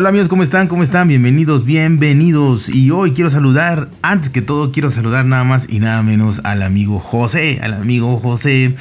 Hola 0.00 0.08
amigos, 0.08 0.28
¿cómo 0.28 0.42
están? 0.42 0.66
¿Cómo 0.66 0.82
están? 0.82 1.08
Bienvenidos, 1.08 1.66
bienvenidos. 1.66 2.70
Y 2.70 2.90
hoy 2.90 3.12
quiero 3.12 3.28
saludar, 3.28 3.90
antes 4.00 4.30
que 4.30 4.40
todo 4.40 4.72
quiero 4.72 4.90
saludar 4.90 5.26
nada 5.26 5.44
más 5.44 5.68
y 5.68 5.78
nada 5.78 6.02
menos 6.02 6.40
al 6.42 6.62
amigo 6.62 6.98
José, 6.98 7.58
al 7.62 7.74
amigo 7.74 8.16
José 8.16 8.74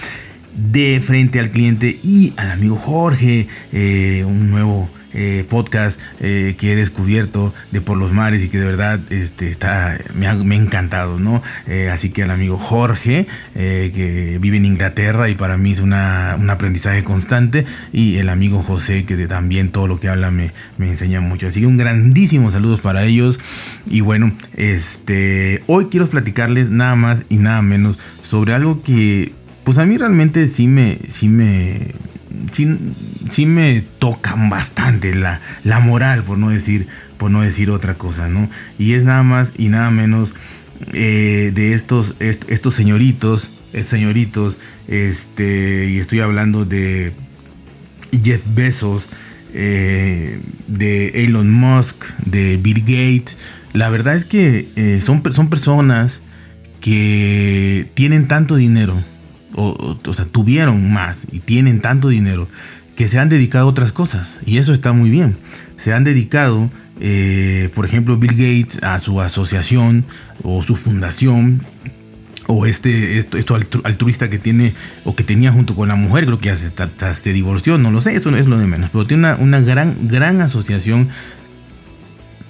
de 0.56 1.02
frente 1.06 1.42
al 1.42 1.50
cliente 1.50 2.00
y 2.02 2.32
al 2.38 2.52
amigo 2.52 2.78
Jorge, 2.78 3.50
eh, 3.74 4.24
un 4.26 4.50
nuevo 4.50 4.90
eh, 5.14 5.46
podcast 5.50 6.00
eh, 6.20 6.56
que 6.60 6.74
he 6.74 6.76
descubierto 6.76 7.54
de 7.72 7.82
por 7.82 7.98
los 7.98 8.12
mares 8.12 8.44
y 8.44 8.50
que 8.50 8.60
de 8.60 8.66
verdad 8.66 9.00
este, 9.10 9.48
está, 9.48 9.98
me 10.14 10.28
ha, 10.28 10.34
encantado, 10.34 11.20
¿no? 11.20 11.42
Eh, 11.68 11.90
así 11.90 12.10
que 12.10 12.24
al 12.24 12.32
amigo 12.32 12.58
Jorge, 12.58 13.28
que 13.54 14.38
vive 14.40 14.58
en 14.58 14.66
Inglaterra 14.66 15.30
y 15.30 15.36
para 15.36 15.58
mí 15.58 15.72
es 15.72 15.80
una, 15.80 16.36
un 16.40 16.50
aprendizaje 16.50 17.04
constante, 17.04 17.66
y 17.92 18.18
el 18.18 18.30
amigo 18.30 18.62
José, 18.62 19.06
que 19.06 19.16
también 19.28 19.72
todo 19.72 19.88
lo 19.88 20.00
que 20.00 20.10
habla 20.10 20.32
me, 20.32 20.52
me 20.78 20.90
enseña 20.90 21.22
mucho. 21.22 21.48
Así 21.48 21.62
que 21.62 21.68
un 21.68 21.78
grandísimo 21.78 22.52
saludos 22.52 22.82
para 22.82 23.04
ellos. 23.06 23.40
Y 23.88 24.02
bueno, 24.02 24.32
este, 24.56 25.62
hoy 25.68 25.88
quiero 25.90 26.08
platicarles 26.08 26.70
nada 26.70 26.96
más 26.96 27.26
y 27.30 27.38
nada 27.38 27.62
menos 27.62 27.98
sobre 28.22 28.54
algo 28.54 28.84
que, 28.84 29.34
pues 29.64 29.78
a 29.78 29.86
mí 29.86 29.98
realmente 29.98 30.48
sí 30.48 30.68
me, 30.68 31.00
sí 31.08 31.30
me, 31.30 31.94
sí, 32.52 33.46
me 33.46 33.84
tocan 34.00 34.50
bastante 34.50 35.16
la, 35.16 35.42
la, 35.64 35.80
moral, 35.80 36.24
por 36.24 36.38
no 36.38 36.50
decir, 36.50 36.88
por 37.18 37.32
no 37.32 37.42
decir 37.42 37.72
otra 37.72 37.96
cosa, 37.96 38.30
¿no? 38.30 38.50
Y 38.78 38.94
es 38.94 39.04
nada 39.04 39.24
más 39.24 39.54
y 39.58 39.70
nada 39.70 39.92
menos 39.92 40.34
eh, 40.94 41.52
de 41.54 41.74
estos, 41.74 42.16
estos 42.20 42.74
señoritos, 42.74 43.50
señoritos, 43.84 44.58
este, 44.88 45.90
y 45.90 45.98
estoy 45.98 46.22
hablando 46.22 46.66
de 46.66 47.14
Jeff 48.24 48.42
Bezos, 48.54 49.08
eh, 49.54 50.40
de 50.68 51.26
Elon 51.26 51.52
Musk, 51.52 52.06
de 52.26 52.58
Bill 52.58 52.82
Gates. 52.82 53.38
La 53.74 53.90
verdad 53.90 54.16
es 54.16 54.26
que 54.26 54.70
eh, 54.76 55.02
son, 55.04 55.22
son 55.32 55.50
personas 55.50 56.22
que 56.82 57.90
tienen 57.94 58.28
tanto 58.28 58.56
dinero, 58.56 58.96
o, 59.56 59.98
sea, 60.14 60.26
tuvieron 60.26 60.92
más 60.92 61.26
y 61.32 61.40
tienen 61.40 61.82
tanto 61.82 62.10
dinero 62.10 62.48
que 62.96 63.08
se 63.08 63.20
han 63.20 63.30
dedicado 63.30 63.66
a 63.66 63.70
otras 63.70 63.92
cosas. 63.92 64.38
Y 64.46 64.58
eso 64.58 64.74
está 64.74 64.92
muy 64.92 65.10
bien. 65.10 65.38
Se 65.78 65.94
han 65.94 66.04
dedicado, 66.04 66.70
eh, 67.00 67.70
por 67.74 67.86
ejemplo, 67.86 68.18
Bill 68.18 68.32
Gates 68.32 68.84
a 68.84 69.00
su 69.00 69.22
asociación 69.22 70.06
o 70.44 70.62
su 70.64 70.76
fundación. 70.76 71.64
O 72.52 72.66
este, 72.66 73.20
esto, 73.20 73.38
esto 73.38 73.56
altruista 73.84 74.30
que 74.30 74.40
tiene 74.40 74.74
o 75.04 75.16
que 75.16 75.24
tenía 75.24 75.52
junto 75.52 75.76
con 75.76 75.88
la 75.88 75.94
mujer, 75.94 76.26
creo 76.26 76.40
que 76.40 76.50
hasta, 76.50 77.14
se 77.14 77.32
divorció, 77.32 77.78
no 77.78 77.92
lo 77.92 78.02
sé, 78.02 78.16
eso 78.16 78.32
no 78.32 78.38
es 78.38 78.48
lo 78.48 78.58
de 78.58 78.66
menos. 78.66 78.90
Pero 78.90 79.06
tiene 79.06 79.28
una, 79.28 79.36
una 79.36 79.60
gran, 79.60 80.08
gran 80.08 80.42
asociación 80.42 81.10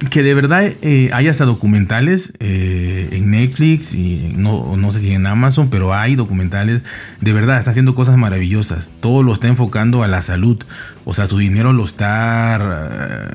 que 0.10 0.24
de 0.24 0.34
verdad 0.34 0.64
eh, 0.82 1.10
hay 1.14 1.28
hasta 1.28 1.44
documentales 1.46 2.32
eh, 2.40 3.10
en 3.12 3.32
Netflix 3.32 3.94
y 3.94 4.34
no, 4.36 4.78
no 4.78 4.92
sé 4.92 5.02
si 5.02 5.14
en 5.14 5.26
Amazon, 5.28 5.70
pero 5.70 5.94
hay 5.94 6.16
documentales. 6.16 6.84
De 7.20 7.34
verdad, 7.34 7.60
está 7.60 7.72
haciendo 7.72 7.96
cosas 7.96 8.16
maravillosas. 8.16 8.92
Todo 9.02 9.24
lo 9.24 9.34
está 9.34 9.48
enfocando 9.48 10.02
a 10.02 10.08
la 10.08 10.22
salud. 10.22 10.64
O 11.04 11.14
sea, 11.14 11.28
su 11.28 11.38
dinero 11.38 11.74
lo 11.74 11.84
está 11.84 12.58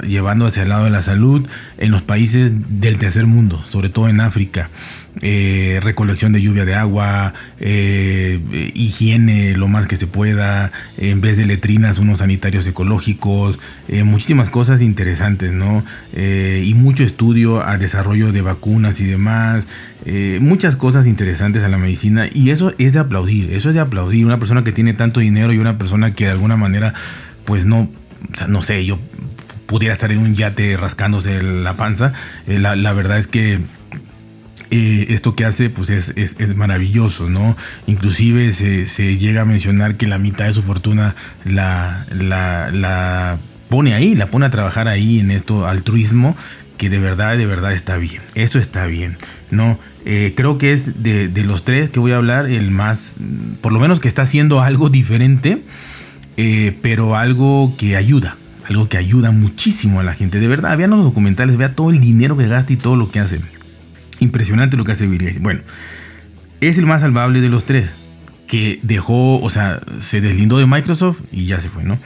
eh, 0.03 0.07
llevando 0.07 0.47
hacia 0.47 0.63
el 0.63 0.71
lado 0.71 0.85
de 0.85 0.91
la 0.91 1.03
salud 1.03 1.47
en 1.77 1.91
los 1.91 2.03
países 2.03 2.53
del 2.81 2.99
tercer 2.99 3.27
mundo, 3.27 3.63
sobre 3.69 3.91
todo 3.91 4.09
en 4.09 4.21
África. 4.21 4.71
Eh, 5.23 5.79
recolección 5.83 6.33
de 6.33 6.43
lluvia 6.43 6.65
de 6.65 6.75
agua, 6.75 7.35
eh, 7.61 8.73
higiene 8.75 9.57
lo 9.57 9.69
más 9.69 9.87
que 9.87 9.95
se 9.95 10.09
pueda, 10.09 10.73
en 10.99 11.21
vez 11.21 11.37
de 11.37 11.47
letrinas, 11.47 12.01
unos 12.01 12.19
sanitarios 12.19 12.67
ecológicos, 12.67 13.61
eh, 13.87 14.03
muchísimas 14.03 14.51
cosas 14.51 14.81
interesantes, 14.81 15.53
¿no? 15.53 15.85
Y 16.63 16.75
mucho 16.75 17.03
estudio 17.03 17.67
a 17.67 17.79
desarrollo 17.79 18.33
de 18.33 18.43
vacunas 18.43 19.01
y 19.01 19.05
demás, 19.05 19.67
muchas 20.41 20.77
cosas 20.77 21.07
interesantes 21.07 21.63
a 21.63 21.69
la 21.69 21.79
medicina 21.79 22.29
y 22.33 22.51
eso 22.51 22.75
es 22.79 22.93
de 22.93 22.99
aplaudir, 22.99 23.53
eso 23.53 23.71
es 23.71 23.75
de 23.75 23.81
aplaudir, 23.81 24.27
una 24.27 24.39
persona 24.39 24.63
que 24.63 24.73
tiene 24.73 24.93
tanto 24.93 25.21
dinero 25.21 25.53
y 25.53 25.59
una 25.59 25.79
persona 25.79 26.15
que 26.15 26.27
de 26.27 26.31
alguna 26.31 26.57
manera, 26.57 26.93
pues 27.45 27.65
no, 27.65 27.89
no 28.49 28.61
sé, 28.61 28.85
yo 28.85 28.99
pudiera 29.67 29.95
estar 29.95 30.13
en 30.13 30.19
un 30.19 30.35
yate 30.35 30.77
rascándose 30.77 31.43
la 31.43 31.75
panza, 31.75 32.13
la, 32.47 32.77
la 32.77 32.93
verdad 32.93 33.19
es 33.19 33.27
que 33.27 33.61
eh, 34.77 35.07
esto 35.11 35.37
que 35.37 35.45
hace 35.45 35.71
pues 35.71 35.89
es, 35.91 36.13
es, 36.17 36.57
maravilloso, 36.57 37.29
¿no? 37.29 37.57
Inclusive 37.87 38.51
se, 38.53 39.17
llega 39.17 39.43
a 39.43 39.45
mencionar 39.45 39.97
que 39.97 40.09
la 40.09 40.19
mitad 40.19 40.47
de 40.47 40.53
su 40.53 40.63
fortuna 40.63 41.15
la, 41.45 42.05
la, 42.11 43.39
pone 43.75 43.93
ahí, 43.93 44.15
la 44.15 44.29
pone 44.29 44.47
a 44.47 44.51
trabajar 44.51 44.87
ahí 44.87 45.19
en 45.19 45.33
esto 45.33 45.67
altruismo 45.67 46.37
que 46.77 46.89
de 46.89 47.01
verdad, 47.01 47.37
de 47.37 47.45
verdad 47.45 47.73
está 47.73 47.97
bien. 47.97 48.23
Eso 48.37 48.61
está 48.61 48.87
bien, 48.87 49.17
¿no? 49.51 49.81
Eh, 50.05 50.33
creo 50.37 50.59
que 50.59 50.73
es 50.73 51.03
de, 51.03 51.29
los 51.45 51.65
tres 51.65 51.91
que 51.91 51.99
voy 51.99 52.13
a 52.13 52.19
hablar 52.19 52.47
el 52.47 52.71
más, 52.71 53.17
por 53.61 53.73
lo 53.73 53.81
menos 53.81 53.99
que 53.99 54.07
está 54.07 54.23
haciendo 54.23 54.63
algo 54.63 54.91
diferente, 54.91 55.65
eh, 56.37 56.79
pero 56.83 57.17
algo 57.17 57.75
que 57.77 57.97
ayuda, 57.97 58.37
algo 58.69 58.89
que 58.89 58.97
ayuda 58.97 59.33
muchísimo 59.33 59.99
a 59.99 60.05
la 60.05 60.15
gente. 60.15 60.39
De 60.39 60.47
verdad, 60.47 60.79
vean 60.79 60.91
los 60.91 61.03
documentales, 61.03 61.57
vea 61.57 61.73
todo 61.73 61.91
el 61.91 61.99
dinero 61.99 62.37
que 62.37 62.47
gasta 62.47 62.73
y 62.73 62.77
todo 62.77 62.95
lo 62.95 63.11
que 63.11 63.19
hace. 63.19 63.41
Impresionante 64.21 64.77
lo 64.77 64.85
que 64.85 64.93
hace 64.93 65.09
Bill. 65.09 65.37
Bueno, 65.41 65.63
es 66.61 66.79
el 66.79 66.87
más 66.87 67.01
salvable 67.01 67.41
de 67.41 67.49
los 67.49 67.65
tres. 67.65 67.91
Que 68.47 68.79
dejó, 68.85 69.41
o 69.41 69.51
sea, 69.51 69.81
se 69.99 70.21
deslindó 70.21 70.59
de 70.59 70.67
Microsoft 70.67 71.23
y 71.33 71.47
ya 71.47 71.59
se 71.59 71.71
fue, 71.71 71.83
¿no? 71.83 71.99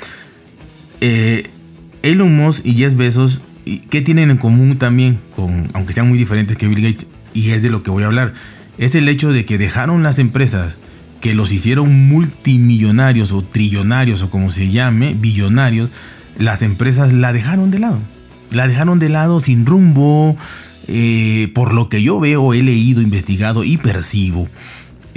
Eh, 1.01 1.51
Elon 2.09 2.35
Musk 2.35 2.65
y 2.65 2.73
Jeff 2.73 2.97
Bezos, 2.97 3.43
¿qué 3.91 4.01
tienen 4.01 4.31
en 4.31 4.39
común 4.39 4.79
también? 4.79 5.21
Con, 5.37 5.69
aunque 5.75 5.93
sean 5.93 6.09
muy 6.09 6.17
diferentes 6.17 6.57
que 6.57 6.67
Bill 6.67 6.81
Gates, 6.81 7.07
y 7.35 7.51
es 7.51 7.63
de 7.63 7.69
lo 7.69 7.83
que 7.83 7.91
voy 7.91 8.03
a 8.03 8.07
hablar. 8.07 8.33
Es 8.79 8.95
el 8.95 9.11
hecho 9.11 9.31
de 9.31 9.45
que 9.45 9.59
dejaron 9.59 10.03
las 10.03 10.19
empresas 10.19 10.79
que 11.21 11.35
los 11.35 11.53
hicieron 11.53 12.09
multimillonarios 12.09 13.31
o 13.33 13.43
trillonarios 13.43 14.23
o 14.23 14.31
como 14.31 14.51
se 14.53 14.71
llame, 14.71 15.15
billonarios, 15.21 15.91
las 16.39 16.63
empresas 16.63 17.13
la 17.13 17.35
dejaron 17.35 17.71
de 17.71 17.81
lado. 17.81 18.01
La 18.51 18.67
dejaron 18.67 18.99
de 18.99 19.11
lado 19.11 19.41
sin 19.41 19.67
rumbo, 19.67 20.35
eh, 20.87 21.51
por 21.55 21.75
lo 21.75 21.91
que 21.91 22.03
yo 22.03 22.21
veo, 22.21 22.55
he 22.55 22.63
leído, 22.63 23.03
investigado 23.03 23.65
y 23.65 23.77
percibo, 23.77 24.49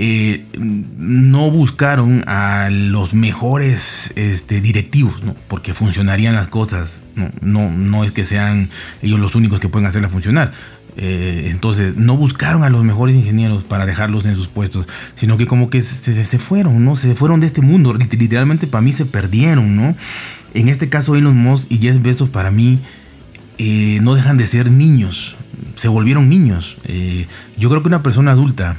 eh, 0.04 0.46
no 0.58 1.52
buscaron 1.52 2.28
a 2.28 2.72
los 2.72 3.14
mejores 3.14 4.12
este, 4.16 4.60
directivos, 4.60 5.22
porque 5.48 5.76
funcionarían 5.76 6.34
las 6.34 6.48
cosas. 6.48 7.04
No, 7.42 7.70
no, 7.70 8.04
es 8.04 8.12
que 8.12 8.24
sean 8.24 8.72
ellos 9.04 9.20
los 9.20 9.36
únicos 9.36 9.60
que 9.60 9.70
pueden 9.70 9.88
hacerla 9.88 10.10
funcionar. 10.10 10.54
Eh, 10.98 11.50
entonces, 11.52 11.96
no 11.98 12.18
buscaron 12.18 12.64
a 12.64 12.72
los 12.72 12.84
mejores 12.84 13.16
ingenieros 13.16 13.64
para 13.64 13.86
dejarlos 13.86 14.26
en 14.26 14.36
sus 14.36 14.48
puestos, 14.48 14.88
sino 15.14 15.38
que 15.38 15.46
como 15.46 15.70
que 15.70 15.84
se, 15.84 16.40
fueron, 16.40 16.84
¿no? 16.84 16.96
Se 16.96 17.14
fueron 17.14 17.40
de 17.40 17.46
este 17.46 17.62
mundo. 17.62 17.94
Literalmente 17.94 18.66
para 18.66 18.82
mí 18.82 18.94
se 18.94 19.06
perdieron, 19.06 19.76
¿no? 19.76 19.96
En 20.56 20.68
este 20.68 20.90
caso, 20.90 21.16
Elon 21.16 21.38
Musk 21.38 21.72
y 21.72 21.78
Jeff 21.78 22.02
Bezos 22.02 22.30
para 22.30 22.50
mí 22.50 22.80
no 23.60 24.16
dejan 24.16 24.38
de 24.38 24.48
ser 24.48 24.72
niños, 24.72 25.36
se 25.76 25.88
volvieron 25.88 26.28
niños. 26.28 26.78
Eh, 26.86 27.28
yo 27.56 27.70
creo 27.70 27.84
que 27.84 27.88
una 27.88 28.02
persona 28.02 28.32
adulta, 28.32 28.78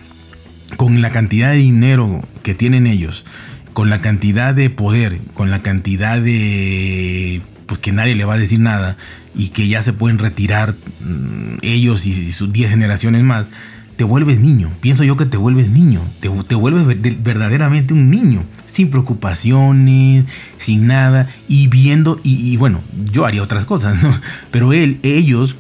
con 0.77 1.03
la 1.03 1.11
cantidad 1.11 1.51
de 1.51 1.57
dinero 1.57 2.23
que 2.43 2.55
tienen 2.55 2.87
ellos, 2.87 3.25
con 3.73 3.91
la 3.91 4.01
cantidad 4.01 4.55
de 4.55 4.71
poder, 4.71 5.21
con 5.35 5.51
la 5.51 5.63
cantidad 5.63 6.21
de... 6.21 7.43
pues 7.67 7.81
que 7.81 7.93
nadie 7.93 8.15
le 8.15 8.25
va 8.25 8.35
a 8.35 8.39
decir 8.39 8.61
nada 8.61 8.97
y 9.35 9.49
que 9.49 9.69
ya 9.69 9.83
se 9.83 9.93
pueden 9.93 10.19
retirar 10.19 10.75
mm, 11.01 11.59
ellos 11.63 12.07
y, 12.07 12.33
sus 12.33 12.53
10 12.53 12.71
generaciones 12.71 13.23
más, 13.23 13.49
te 13.97 14.05
vuelves 14.05 14.41
niño. 14.41 14.73
Pienso 14.81 15.05
yo 15.05 15.17
que 15.17 15.27
te 15.27 15.37
vuelves 15.37 15.71
niño, 15.71 16.03
te, 16.21 16.29
te 16.29 16.55
vuelves 16.55 16.85
verdaderamente 17.23 17.95
un 17.95 18.11
niño, 18.11 18.45
sin 18.67 18.91
preocupaciones, 18.91 20.27
sin 20.59 20.87
nada, 20.87 21.29
y 21.49 21.69
viendo, 21.69 22.21
y, 22.23 22.53
y, 22.53 22.57
bueno, 22.57 22.81
yo 23.11 23.25
haría 23.25 23.43
otras 23.43 23.65
cosas, 23.65 24.03
¿no? 24.03 24.15
Pero 24.51 24.73
él, 24.73 24.99
ellos 25.03 25.57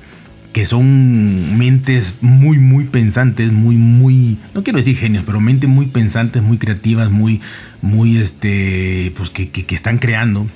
que 0.52 0.66
son 0.66 1.56
mentes 1.58 2.19
muy, 2.20 2.58
muy 2.58 2.84
pensantes, 2.84 3.50
muy, 3.50 3.76
muy, 3.76 4.37
no 4.54 4.62
quiero 4.62 4.78
decir 4.78 4.96
genios, 4.96 5.25
pero 5.25 5.40
mentes 5.40 5.69
muy 5.69 5.87
pensantes, 5.87 6.43
muy 6.43 6.58
creativas, 6.58 7.10
muy, 7.10 7.40
muy, 7.81 8.19
este, 8.19 9.12
pues 9.16 9.31
que, 9.31 9.50
que, 9.50 9.75
están 9.75 9.99
creando. 9.99 10.46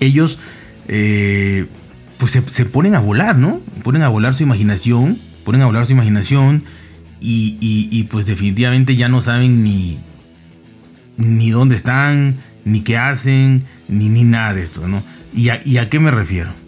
Ellos, 0.00 0.38
eh, 0.88 1.66
pues 2.18 2.32
se, 2.32 2.64
ponen 2.66 2.94
a 2.94 3.00
volar, 3.00 3.36
¿no? 3.36 3.60
Ponen 3.82 4.02
a 4.02 4.08
volar 4.08 4.34
su 4.34 4.42
imaginación, 4.42 5.18
ponen 5.44 5.62
a 5.62 5.66
volar 5.66 5.86
su 5.86 5.92
imaginación 5.92 6.64
y, 7.18 7.56
y, 7.90 8.02
pues 8.04 8.26
definitivamente 8.26 8.96
ya 8.96 9.08
no 9.08 9.22
saben 9.22 9.64
ni, 9.64 9.98
ni 11.16 11.50
dónde 11.50 11.74
están, 11.74 12.36
ni 12.66 12.80
qué 12.80 12.98
hacen, 12.98 13.64
ni, 13.88 14.10
ni 14.10 14.24
nada 14.24 14.52
de 14.52 14.62
esto, 14.62 14.86
¿no? 14.86 15.02
¿Y 15.34 15.48
¿Y 15.64 15.78
a 15.78 15.88
qué 15.88 16.00
me 16.00 16.10
refiero? 16.10 16.65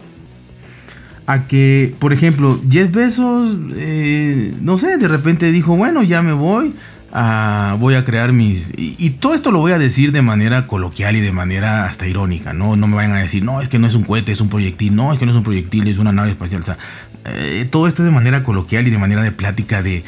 A 1.29 1.45
que, 1.45 1.93
por 1.99 2.11
ejemplo, 2.11 2.59
Jeff 2.71 2.91
Bezos, 2.91 3.55
eh, 3.75 4.51
no 4.61 4.79
sé, 4.79 4.97
de 4.97 5.07
repente 5.07 5.51
dijo, 5.51 5.77
bueno, 5.77 6.01
ya 6.01 6.23
me 6.23 6.33
voy, 6.33 6.73
voy 7.11 7.95
a 7.95 8.03
crear 8.03 8.31
mis... 8.33 8.73
Y, 8.77 9.09
todo 9.11 9.33
esto 9.33 9.51
lo 9.51 9.59
voy 9.59 9.71
a 9.71 9.79
decir 9.79 10.11
de 10.11 10.21
manera 10.21 10.67
coloquial 10.67 11.15
y 11.15 11.21
de 11.21 11.31
manera 11.31 11.85
hasta 11.85 12.07
irónica, 12.07 12.53
¿no? 12.53 12.75
No 12.75 12.87
me 12.87 12.95
vayan 12.95 13.13
a 13.13 13.19
decir, 13.19 13.43
no, 13.43 13.61
es 13.61 13.69
que 13.69 13.79
no 13.79 13.87
es 13.87 13.95
un 13.95 14.03
cohete, 14.03 14.31
es 14.31 14.41
un 14.41 14.49
proyectil, 14.49 14.95
no, 14.95 15.11
es 15.11 15.19
que 15.19 15.25
no 15.25 15.31
es 15.31 15.37
un 15.37 15.43
proyectil, 15.43 15.87
es 15.87 15.97
una 15.97 16.11
nave 16.11 16.31
espacial. 16.31 16.61
O 16.61 16.65
sea, 16.65 16.77
eh, 17.25 17.67
todo 17.69 17.87
esto 17.87 18.03
de 18.03 18.11
manera 18.11 18.43
coloquial 18.43 18.87
y 18.87 18.91
de 18.91 18.97
manera 18.97 19.21
de 19.21 19.31
plática 19.31 19.83
de, 19.83 20.03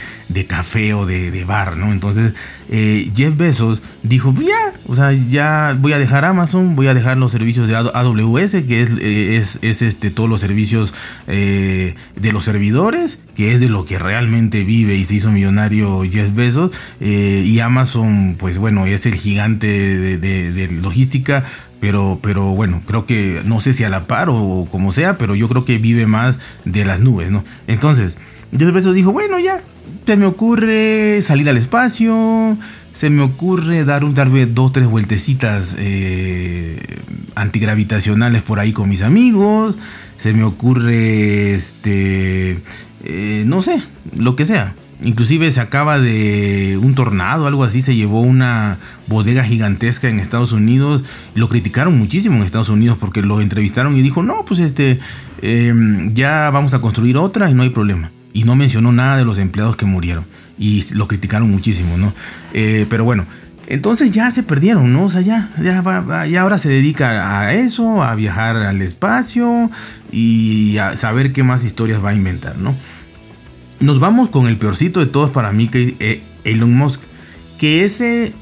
café 0.47 0.93
o 0.93 1.05
de, 1.05 1.43
bar, 1.45 1.75
¿no? 1.75 1.91
Entonces, 1.91 2.33
eh, 2.69 3.11
Jeff 3.15 3.35
Bezos 3.35 3.81
dijo, 4.01 4.33
pues 4.33 4.47
ya, 4.47 4.73
o 4.87 4.95
sea, 4.95 5.11
ya 5.11 5.77
voy 5.79 5.93
a 5.93 5.99
dejar 5.99 6.23
Amazon, 6.23 6.75
voy 6.75 6.87
a 6.87 6.93
dejar 6.93 7.17
los 7.17 7.31
servicios 7.31 7.67
de 7.67 7.75
AWS, 7.75 8.51
que 8.67 8.81
es, 8.81 8.91
eh, 8.99 9.37
es, 9.37 9.59
es 9.61 9.81
este, 9.81 10.09
todos 10.09 10.29
los 10.29 10.39
servicios 10.39 10.93
de 11.27 12.31
los 12.33 12.43
servidores, 12.43 13.19
que 13.35 13.53
es 13.53 13.59
de 13.59 13.69
lo 13.69 13.85
que 13.85 13.97
realmente 13.97 14.63
vive 14.63 14.95
y 14.95 15.03
se 15.03 15.15
hizo 15.15 15.31
millonario 15.31 16.03
Jeff 16.09 16.33
Bezos, 16.33 16.71
y 17.03 17.59
Amazon, 17.59 18.35
pues 18.37 18.59
bueno, 18.59 18.85
es 18.85 19.07
el 19.07 19.15
gigante 19.15 19.67
de 19.67 20.69
logística, 20.71 21.43
pero, 21.81 22.19
pero 22.21 22.51
bueno, 22.51 22.83
creo 22.85 23.07
que 23.07 23.41
no 23.43 23.59
sé 23.59 23.73
si 23.73 23.83
a 23.83 23.89
la 23.89 24.05
par 24.05 24.29
o 24.29 24.67
como 24.69 24.93
sea, 24.93 25.17
pero 25.17 25.33
yo 25.33 25.49
creo 25.49 25.65
que 25.65 25.79
vive 25.79 26.05
más 26.05 26.37
de 26.63 26.85
las 26.85 26.99
nubes, 27.01 27.31
¿no? 27.31 27.43
Entonces, 27.67 28.17
Jeff 28.55 28.71
Bezos 28.71 28.93
dijo, 28.93 29.11
bueno, 29.11 29.39
ya, 29.39 29.63
se 30.05 30.15
me 30.15 30.27
ocurre 30.27 31.23
salir 31.23 31.49
al 31.49 31.57
espacio, 31.57 32.55
se 32.91 33.09
me 33.09 33.23
ocurre 33.23 33.83
dar 33.83 34.03
un 34.03 34.13
vez 34.13 34.53
dos, 34.53 34.71
tres 34.71 34.85
vueltecitas 34.85 35.75
eh, 35.79 36.99
antigravitacionales 37.33 38.43
por 38.43 38.59
ahí 38.59 38.73
con 38.73 38.87
mis 38.87 39.01
amigos, 39.01 39.75
se 40.17 40.33
me 40.33 40.43
ocurre, 40.43 41.55
este, 41.55 42.59
eh, 43.03 43.43
no 43.47 43.63
sé, 43.63 43.81
lo 44.15 44.35
que 44.35 44.45
sea. 44.45 44.75
Inclusive 45.03 45.51
se 45.51 45.59
acaba 45.59 45.99
de 45.99 46.77
un 46.81 46.93
tornado, 46.93 47.47
algo 47.47 47.63
así, 47.63 47.81
se 47.81 47.95
llevó 47.95 48.21
una 48.21 48.77
bodega 49.07 49.43
gigantesca 49.43 50.09
en 50.09 50.19
Estados 50.19 50.51
Unidos. 50.51 51.03
Lo 51.33 51.49
criticaron 51.49 51.97
muchísimo 51.97 52.37
en 52.37 52.43
Estados 52.43 52.69
Unidos 52.69 52.97
porque 52.99 53.21
lo 53.21 53.41
entrevistaron 53.41 53.97
y 53.97 54.01
dijo, 54.01 54.21
no, 54.21 54.45
pues 54.45 54.59
este, 54.59 54.99
em, 55.41 56.13
ya 56.13 56.49
vamos 56.51 56.73
a 56.73 56.81
construir 56.81 57.17
otra 57.17 57.49
y 57.49 57.53
no 57.55 57.63
hay 57.63 57.71
problema. 57.71 58.11
Y 58.33 58.43
no 58.43 58.55
mencionó 58.55 58.91
nada 58.91 59.17
de 59.17 59.25
los 59.25 59.39
empleados 59.39 59.75
que 59.75 59.85
murieron. 59.85 60.25
Y 60.57 60.85
lo 60.93 61.07
criticaron 61.07 61.49
muchísimo, 61.49 61.97
¿no? 61.97 62.13
Eh, 62.53 62.85
pero 62.87 63.03
bueno, 63.03 63.25
entonces 63.67 64.11
ya 64.11 64.29
se 64.31 64.43
perdieron, 64.43 64.93
¿no? 64.93 65.05
O 65.05 65.09
sea, 65.09 65.21
ya, 65.21 65.49
ya, 65.57 66.25
ya 66.27 66.41
ahora 66.41 66.57
se 66.57 66.69
dedica 66.69 67.39
a 67.39 67.53
eso, 67.53 68.03
a 68.03 68.13
viajar 68.15 68.57
al 68.57 68.81
espacio 68.81 69.71
y 70.11 70.77
a 70.77 70.95
saber 70.95 71.33
qué 71.33 71.41
más 71.41 71.63
historias 71.63 72.03
va 72.03 72.09
a 72.09 72.13
inventar, 72.13 72.57
¿no? 72.57 72.75
Nos 73.81 73.99
vamos 73.99 74.29
con 74.29 74.47
el 74.47 74.57
peorcito 74.57 74.99
de 74.99 75.07
todos 75.07 75.31
para 75.31 75.51
mí, 75.51 75.67
que 75.67 75.83
es 75.83 75.93
eh, 75.99 76.23
Elon 76.43 76.73
Musk. 76.73 77.01
Que 77.59 77.83
ese, 77.83 78.33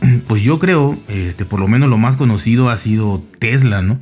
pues 0.26 0.42
yo 0.42 0.58
creo, 0.58 0.98
este, 1.08 1.44
por 1.44 1.60
lo 1.60 1.68
menos 1.68 1.88
lo 1.88 1.98
más 1.98 2.16
conocido 2.16 2.70
ha 2.70 2.76
sido 2.76 3.22
Tesla, 3.38 3.82
¿no? 3.82 4.00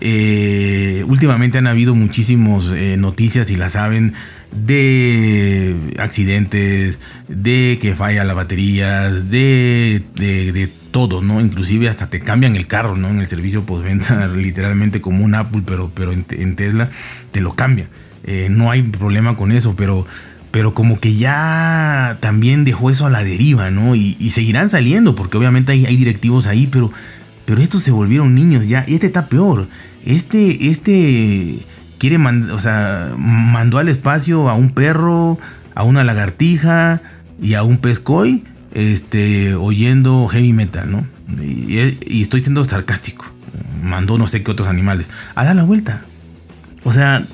Eh, 0.00 1.04
últimamente 1.06 1.56
han 1.56 1.68
habido 1.68 1.94
muchísimas 1.94 2.64
eh, 2.74 2.96
noticias, 2.98 3.48
y 3.50 3.56
la 3.56 3.70
saben, 3.70 4.12
de 4.52 5.76
accidentes, 5.98 6.98
de 7.28 7.78
que 7.80 7.94
falla 7.94 8.24
la 8.24 8.34
batería, 8.34 9.10
de, 9.10 10.02
de, 10.14 10.70
todo, 10.90 11.22
¿no? 11.22 11.40
Inclusive 11.40 11.88
hasta 11.88 12.10
te 12.10 12.20
cambian 12.20 12.54
el 12.54 12.66
carro, 12.66 12.96
¿no? 12.96 13.08
En 13.08 13.20
el 13.20 13.26
servicio 13.26 13.64
postventa, 13.64 14.26
literalmente 14.36 15.00
como 15.00 15.24
un 15.24 15.34
Apple, 15.34 15.62
pero, 15.64 15.90
pero 15.94 16.12
en, 16.12 16.26
en 16.30 16.56
Tesla 16.56 16.90
te 17.32 17.40
lo 17.40 17.54
cambia. 17.54 17.88
Eh, 18.24 18.48
no 18.50 18.70
hay 18.70 18.82
problema 18.82 19.36
con 19.36 19.52
eso, 19.52 19.74
pero, 19.76 20.06
pero 20.50 20.72
como 20.72 20.98
que 20.98 21.16
ya 21.16 22.16
también 22.20 22.64
dejó 22.64 22.90
eso 22.90 23.06
a 23.06 23.10
la 23.10 23.22
deriva, 23.22 23.70
¿no? 23.70 23.94
Y, 23.94 24.14
seguirán 24.34 24.70
saliendo, 24.70 25.14
porque 25.14 25.36
obviamente 25.36 25.72
hay, 25.72 25.96
directivos 25.96 26.46
ahí, 26.46 26.66
pero, 26.66 26.90
pero 27.44 27.60
estos 27.60 27.82
se 27.82 27.90
volvieron 27.90 28.34
niños 28.34 28.66
ya. 28.66 28.80
Este 28.88 29.06
está 29.06 29.28
peor. 29.28 29.68
Este, 30.06 30.68
este 30.70 31.58
quiere, 31.98 32.16
o 32.16 32.58
sea, 32.58 33.12
mandó 33.18 33.78
al 33.78 33.88
espacio 33.88 34.48
a 34.48 34.54
un 34.54 34.70
perro, 34.70 35.38
a 35.74 35.84
una 35.84 36.02
lagartija 36.02 37.02
y 37.40 37.54
a 37.54 37.62
un 37.62 37.76
pescoy, 37.76 38.42
este, 38.72 39.54
oyendo 39.54 40.26
heavy 40.28 40.52
metal, 40.54 40.90
¿no? 40.90 41.06
Y, 41.42 41.98
y 42.06 42.22
estoy 42.22 42.40
siendo 42.40 42.64
sarcástico. 42.64 43.26
Mandó 43.82 44.16
no 44.16 44.26
sé 44.26 44.42
qué 44.42 44.50
otros 44.50 44.68
animales. 44.68 45.06
A 45.34 45.44
dar 45.44 45.54
la 45.54 45.64
vuelta. 45.64 46.04
O 46.84 46.92
sea, 46.92 47.26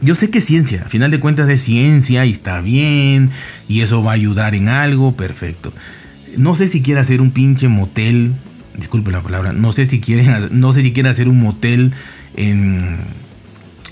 yo 0.00 0.14
sé 0.14 0.30
que 0.30 0.38
es 0.38 0.44
ciencia, 0.44 0.82
a 0.86 0.88
final 0.88 1.10
de 1.10 1.20
cuentas 1.20 1.48
es 1.48 1.62
ciencia 1.62 2.24
y 2.26 2.32
está 2.32 2.60
bien, 2.60 3.30
y 3.68 3.80
eso 3.80 4.02
va 4.02 4.12
a 4.12 4.14
ayudar 4.14 4.54
en 4.54 4.68
algo, 4.68 5.16
perfecto. 5.16 5.72
No 6.36 6.54
sé 6.54 6.68
si 6.68 6.82
quiere 6.82 7.00
hacer 7.00 7.20
un 7.20 7.30
pinche 7.30 7.68
motel, 7.68 8.32
disculpe 8.76 9.10
la 9.10 9.22
palabra, 9.22 9.52
no 9.52 9.72
sé 9.72 9.86
si 9.86 10.00
quieren, 10.00 10.48
no 10.60 10.72
sé 10.72 10.82
si 10.82 10.92
quiere 10.92 11.08
hacer 11.08 11.28
un 11.28 11.40
motel 11.40 11.92
en, 12.36 12.96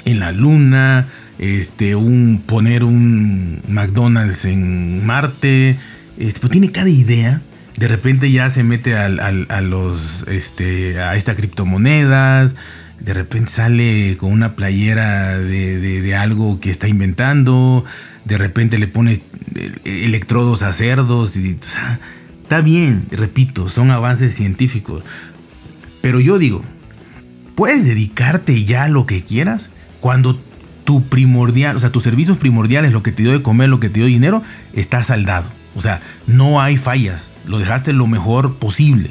en 0.04 0.20
la 0.20 0.32
luna, 0.32 1.08
este, 1.38 1.96
un, 1.96 2.42
poner 2.46 2.84
un 2.84 3.60
McDonald's 3.68 4.44
en 4.44 5.04
Marte, 5.04 5.76
este, 6.18 6.40
pues 6.40 6.50
tiene 6.50 6.70
cada 6.70 6.88
idea. 6.88 7.42
De 7.76 7.88
repente 7.88 8.30
ya 8.30 8.50
se 8.50 8.62
mete 8.62 8.96
a 8.96 9.08
los, 9.60 10.24
este, 10.28 11.00
a 11.00 11.16
estas 11.16 11.34
criptomonedas, 11.34 12.54
de 13.00 13.14
repente 13.14 13.50
sale 13.50 14.16
con 14.16 14.32
una 14.32 14.56
playera 14.56 15.38
de, 15.38 16.16
algo 16.16 16.60
que 16.60 16.70
está 16.70 16.88
inventando, 16.88 17.84
de 18.24 18.38
repente 18.38 18.78
le 18.78 18.88
pone 18.88 19.20
eh, 19.54 20.04
electrodos 20.04 20.62
a 20.62 20.72
cerdos, 20.72 21.36
y, 21.36 21.58
está 22.42 22.60
bien, 22.60 23.06
repito, 23.10 23.68
son 23.68 23.90
avances 23.90 24.34
científicos. 24.34 25.02
Pero 26.00 26.20
yo 26.20 26.38
digo, 26.38 26.62
puedes 27.54 27.84
dedicarte 27.84 28.64
ya 28.64 28.84
a 28.84 28.88
lo 28.88 29.06
que 29.06 29.22
quieras 29.22 29.70
cuando 30.00 30.38
tu 30.84 31.04
primordial, 31.04 31.76
o 31.76 31.80
sea, 31.80 31.90
tus 31.90 32.02
servicios 32.02 32.36
primordiales, 32.36 32.92
lo 32.92 33.02
que 33.02 33.12
te 33.12 33.22
dio 33.22 33.32
de 33.32 33.42
comer, 33.42 33.68
lo 33.68 33.80
que 33.80 33.88
te 33.88 34.00
dio 34.00 34.06
dinero, 34.06 34.42
está 34.74 35.02
saldado. 35.02 35.48
O 35.74 35.80
sea, 35.80 36.00
no 36.26 36.60
hay 36.60 36.76
fallas, 36.76 37.22
lo 37.46 37.58
dejaste 37.58 37.92
lo 37.92 38.06
mejor 38.06 38.56
posible. 38.56 39.10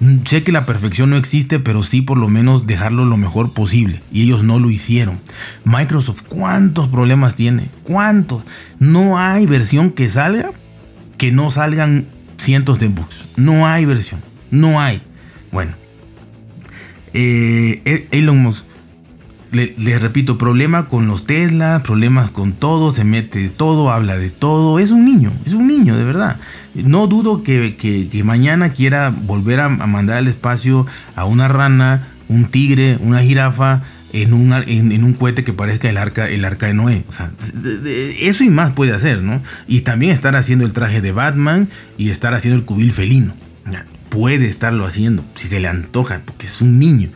Mm, 0.00 0.24
sé 0.24 0.42
que 0.42 0.52
la 0.52 0.66
perfección 0.66 1.10
no 1.10 1.16
existe, 1.16 1.58
pero 1.58 1.82
sí 1.82 2.02
por 2.02 2.18
lo 2.18 2.28
menos 2.28 2.66
dejarlo 2.66 3.04
lo 3.04 3.16
mejor 3.16 3.52
posible. 3.52 4.02
Y 4.12 4.22
ellos 4.22 4.44
no 4.44 4.58
lo 4.58 4.70
hicieron. 4.70 5.18
Microsoft, 5.64 6.22
¿cuántos 6.28 6.88
problemas 6.88 7.34
tiene? 7.34 7.68
¿Cuántos? 7.82 8.44
No 8.78 9.18
hay 9.18 9.46
versión 9.46 9.90
que 9.90 10.08
salga 10.08 10.52
que 11.16 11.32
no 11.32 11.50
salgan 11.50 12.06
cientos 12.38 12.78
de 12.78 12.88
bugs. 12.88 13.26
No 13.36 13.66
hay 13.66 13.84
versión. 13.84 14.20
No 14.50 14.80
hay. 14.80 15.02
Bueno. 15.50 15.72
Eh, 17.12 17.82
e-, 17.84 18.08
Elon 18.12 18.38
Musk 18.38 18.64
le, 19.50 19.98
repito, 19.98 20.36
problema 20.36 20.88
con 20.88 21.06
los 21.06 21.24
Tesla, 21.24 21.82
problemas 21.82 22.30
con 22.30 22.52
todo, 22.52 22.92
se 22.92 23.04
mete 23.04 23.48
todo, 23.48 23.90
habla 23.90 24.18
de 24.18 24.30
todo. 24.30 24.78
Es 24.78 24.90
un 24.90 25.04
niño, 25.04 25.32
es 25.46 25.52
un 25.52 25.66
niño, 25.66 25.96
de 25.96 26.04
verdad. 26.04 26.38
No 26.84 27.06
dudo 27.06 27.42
que, 27.42 28.08
mañana 28.24 28.70
quiera 28.70 29.10
volver 29.10 29.60
a, 29.60 29.68
mandar 29.68 30.18
al 30.18 30.28
espacio 30.28 30.86
a 31.16 31.24
una 31.24 31.48
rana, 31.48 32.08
un 32.28 32.46
tigre, 32.46 32.98
una 33.00 33.22
jirafa. 33.22 33.82
En, 34.10 34.32
en, 34.32 35.04
un 35.04 35.12
cohete 35.12 35.44
que 35.44 35.52
parezca 35.52 35.90
el 35.90 35.98
arca, 35.98 36.24
de 36.66 36.74
Noé. 36.74 37.04
O 37.08 37.12
sea, 37.12 37.30
eso 38.20 38.42
y 38.42 38.48
más 38.48 38.72
puede 38.72 38.94
hacer, 38.94 39.20
¿no? 39.20 39.42
Y 39.66 39.82
también 39.82 40.12
estar 40.12 40.34
haciendo 40.34 40.64
el 40.64 40.72
traje 40.72 41.02
de 41.02 41.12
Batman 41.12 41.68
y 41.98 42.08
estar 42.08 42.32
haciendo 42.32 42.58
el 42.58 42.64
cubil 42.64 42.92
felino. 42.92 43.34
Puede 44.08 44.46
estarlo 44.46 44.86
haciendo, 44.86 45.26
si 45.34 45.48
se 45.48 45.60
le 45.60 45.68
antoja, 45.68 46.22
porque 46.24 46.46
es 46.46 46.62
un 46.62 46.78
niño. 46.78 47.10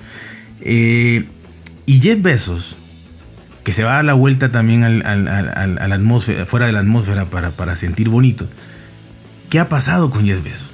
Eh, 0.60 1.24
y 1.86 2.00
Jeff 2.00 2.20
Bezos, 2.20 2.76
que 3.64 3.72
se 3.72 3.84
va 3.84 3.92
a 3.92 3.94
dar 3.96 4.04
la 4.04 4.12
vuelta 4.12 4.52
también 4.52 4.84
a 4.84 4.90
la 4.90 5.94
atmósfera, 5.94 6.44
fuera 6.44 6.66
de 6.66 6.72
la 6.72 6.80
atmósfera 6.80 7.24
para 7.24 7.74
sentir 7.74 8.10
bonito. 8.10 8.50
¿Qué 9.52 9.60
ha 9.60 9.68
pasado 9.68 10.10
con 10.10 10.24
Jeff 10.24 10.42
Bezos? 10.42 10.70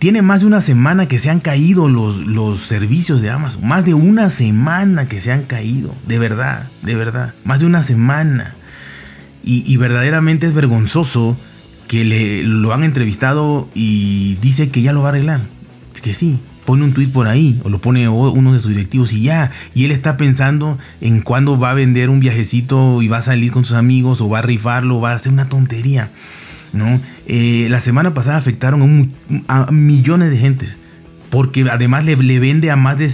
Tiene 0.00 0.20
más 0.20 0.42
de 0.42 0.46
una 0.46 0.60
semana 0.60 1.08
que 1.08 1.18
se 1.18 1.30
han 1.30 1.40
caído 1.40 1.88
los, 1.88 2.18
los 2.18 2.60
servicios 2.60 3.22
de 3.22 3.30
Amazon. 3.30 3.66
Más 3.66 3.86
de 3.86 3.94
una 3.94 4.28
semana 4.28 5.08
que 5.08 5.18
se 5.18 5.32
han 5.32 5.44
caído. 5.44 5.94
De 6.06 6.18
verdad, 6.18 6.68
de 6.82 6.94
verdad. 6.94 7.32
Más 7.42 7.60
de 7.60 7.64
una 7.64 7.82
semana. 7.82 8.54
Y, 9.42 9.64
y 9.66 9.78
verdaderamente 9.78 10.46
es 10.46 10.52
vergonzoso 10.52 11.38
que 11.88 12.04
le, 12.04 12.42
lo 12.42 12.74
han 12.74 12.84
entrevistado 12.84 13.70
y 13.74 14.34
dice 14.42 14.68
que 14.68 14.82
ya 14.82 14.92
lo 14.92 15.00
va 15.00 15.08
a 15.08 15.12
arreglar. 15.12 15.40
Es 15.94 16.02
que 16.02 16.12
sí, 16.12 16.36
pone 16.66 16.84
un 16.84 16.92
tweet 16.92 17.08
por 17.08 17.28
ahí 17.28 17.62
o 17.64 17.70
lo 17.70 17.80
pone 17.80 18.10
uno 18.10 18.52
de 18.52 18.60
sus 18.60 18.68
directivos 18.68 19.10
y 19.14 19.22
ya. 19.22 19.52
Y 19.74 19.86
él 19.86 19.90
está 19.90 20.18
pensando 20.18 20.78
en 21.00 21.22
cuándo 21.22 21.58
va 21.58 21.70
a 21.70 21.74
vender 21.74 22.10
un 22.10 22.20
viajecito 22.20 23.00
y 23.00 23.08
va 23.08 23.16
a 23.16 23.22
salir 23.22 23.50
con 23.52 23.64
sus 23.64 23.74
amigos 23.74 24.20
o 24.20 24.28
va 24.28 24.40
a 24.40 24.42
rifarlo 24.42 24.98
o 24.98 25.00
va 25.00 25.12
a 25.12 25.14
hacer 25.14 25.32
una 25.32 25.48
tontería. 25.48 26.10
¿no? 26.72 27.00
Eh, 27.32 27.68
la 27.70 27.80
semana 27.80 28.12
pasada 28.12 28.38
afectaron 28.38 29.12
a, 29.46 29.70
millones 29.70 30.32
de 30.32 30.36
gentes 30.36 30.76
porque 31.30 31.64
además 31.70 32.04
le, 32.04 32.16
vende 32.16 32.72
a 32.72 32.76
más 32.76 32.98
de 32.98 33.08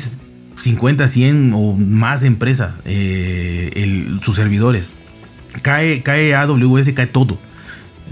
50, 0.63 1.07
100 1.07 1.53
o 1.55 1.75
más 1.75 2.23
empresas 2.23 2.75
eh, 2.87 4.09
sus 4.23 4.37
servidores. 4.37 4.89
Cae, 5.61 6.03
cae 6.03 6.35
AWS, 6.35 6.93
cae 6.95 7.07
todo. 7.07 7.39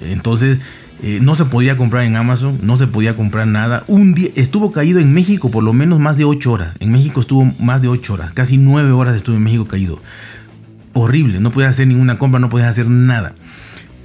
Entonces 0.02 0.58
Eh, 1.02 1.18
no 1.20 1.34
se 1.34 1.44
podía 1.44 1.76
comprar 1.76 2.04
en 2.04 2.16
Amazon, 2.16 2.61
no 2.62 2.76
se 2.76 2.87
podía 2.87 3.14
comprar 3.14 3.46
nada. 3.46 3.84
Un 3.88 4.14
día 4.14 4.30
estuvo 4.37 4.73
caído 4.73 5.00
en 5.00 5.12
México 5.12 5.50
por 5.50 5.62
lo 5.62 5.75
menos 5.75 5.99
más 6.00 6.16
de 6.16 6.25
8 6.25 6.50
horas. 6.50 6.76
En 6.80 6.92
México 6.92 7.20
estuvo 7.20 7.44
más 7.58 7.82
de 7.82 7.88
8 7.88 8.14
horas, 8.14 8.32
casi 8.32 8.56
9 8.56 8.90
horas 8.92 9.14
estuvo 9.14 9.37
en 9.37 9.42
México 9.42 9.66
caído. 9.66 10.00
Horrible, 10.94 11.40
no 11.40 11.50
podías 11.50 11.73
hacer 11.73 11.88
ninguna 11.88 12.16
compra, 12.16 12.40
no 12.40 12.49
podías 12.49 12.70
hacer 12.70 12.88
nada. 12.88 13.34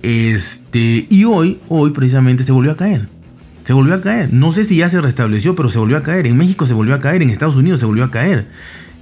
Este, 0.02 1.08
y 1.10 1.24
hoy, 1.26 1.60
hoy 1.68 1.92
precisamente 1.92 2.44
se 2.44 2.52
volvió 2.52 2.72
a 2.72 2.78
caer. 2.78 3.08
Se 3.64 3.74
volvió 3.74 3.94
a 3.94 4.02
caer. 4.02 4.34
No 4.34 4.52
sé 4.52 4.66
si 4.66 4.78
ya 4.78 4.90
se 4.90 5.02
restableció, 5.02 5.56
pero 5.56 5.70
se 5.70 5.78
volvió 5.78 5.98
a 5.98 6.04
caer. 6.04 6.28
En 6.28 6.38
México 6.38 6.66
se 6.66 6.74
volvió 6.74 6.96
a 6.96 7.00
caer, 7.00 7.22
en 7.22 7.30
Estados 7.30 7.56
Unidos 7.56 7.80
se 7.80 7.86
volvió 7.86 8.04
a 8.04 8.12
caer. 8.12 8.48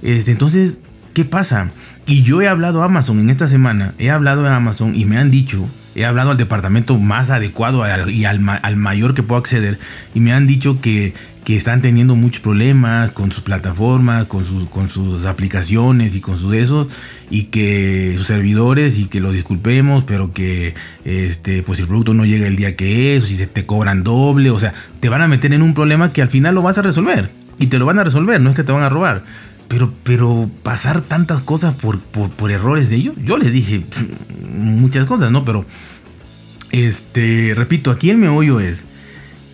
Este, 0.02 0.30
entonces, 0.30 0.78
¿qué 1.14 1.24
pasa? 1.24 1.70
Y 2.06 2.22
yo 2.22 2.42
he 2.42 2.48
hablado 2.48 2.82
a 2.82 2.86
Amazon 2.86 3.20
en 3.20 3.30
esta 3.30 3.48
semana, 3.48 3.94
he 3.98 4.10
hablado 4.10 4.46
a 4.46 4.56
Amazon 4.56 4.94
y 4.94 5.04
me 5.04 5.18
han 5.18 5.30
dicho, 5.30 5.66
he 5.98 6.04
hablado 6.04 6.30
al 6.30 6.36
departamento 6.36 6.98
más 6.98 7.30
adecuado 7.30 7.84
y 8.08 8.24
al, 8.24 8.40
mayor 8.76 9.14
que 9.14 9.22
puedo 9.22 9.40
acceder, 9.40 9.78
y 10.14 10.20
me 10.20 10.32
han 10.32 10.46
dicho 10.46 10.80
que, 10.80 11.12
que, 11.44 11.56
están 11.56 11.82
teniendo 11.82 12.14
muchos 12.14 12.40
problemas 12.40 13.10
con 13.10 13.32
sus 13.32 13.42
plataformas, 13.42 14.26
con 14.26 14.44
sus, 14.44 14.68
con 14.68 14.88
sus 14.88 15.26
aplicaciones 15.26 16.14
y 16.14 16.20
con 16.20 16.38
sus 16.38 16.54
esos, 16.54 16.86
y 17.30 17.44
que 17.44 18.14
sus 18.16 18.28
servidores, 18.28 18.96
y 18.96 19.06
que 19.06 19.20
lo 19.20 19.32
disculpemos, 19.32 20.04
pero 20.04 20.32
que 20.32 20.74
este, 21.04 21.64
pues 21.64 21.80
el 21.80 21.88
producto 21.88 22.14
no 22.14 22.24
llega 22.24 22.46
el 22.46 22.54
día 22.54 22.76
que 22.76 23.16
es, 23.16 23.24
o 23.24 23.26
si 23.26 23.36
se 23.36 23.48
te 23.48 23.66
cobran 23.66 24.04
doble, 24.04 24.50
o 24.50 24.58
sea, 24.60 24.74
te 25.00 25.08
van 25.08 25.22
a 25.22 25.28
meter 25.28 25.52
en 25.52 25.62
un 25.62 25.74
problema 25.74 26.12
que 26.12 26.22
al 26.22 26.28
final 26.28 26.54
lo 26.54 26.62
vas 26.62 26.78
a 26.78 26.82
resolver. 26.82 27.30
Y 27.60 27.66
te 27.66 27.78
lo 27.80 27.86
van 27.86 27.98
a 27.98 28.04
resolver, 28.04 28.40
no 28.40 28.50
es 28.50 28.56
que 28.56 28.62
te 28.62 28.70
van 28.70 28.84
a 28.84 28.88
robar. 28.88 29.24
Pero, 29.68 29.92
pero 30.02 30.50
pasar 30.62 31.02
tantas 31.02 31.42
cosas 31.42 31.74
por, 31.74 32.00
por, 32.00 32.50
errores 32.50 32.88
de 32.88 32.96
ellos, 32.96 33.14
yo 33.22 33.36
les 33.36 33.52
dije 33.52 33.84
muchas 34.56 35.06
cosas, 35.06 35.30
¿no? 35.30 35.44
Pero, 35.44 35.66
este, 36.70 37.52
repito, 37.54 37.90
aquí 37.90 38.08
el 38.08 38.16
meollo 38.16 38.60
es 38.60 38.84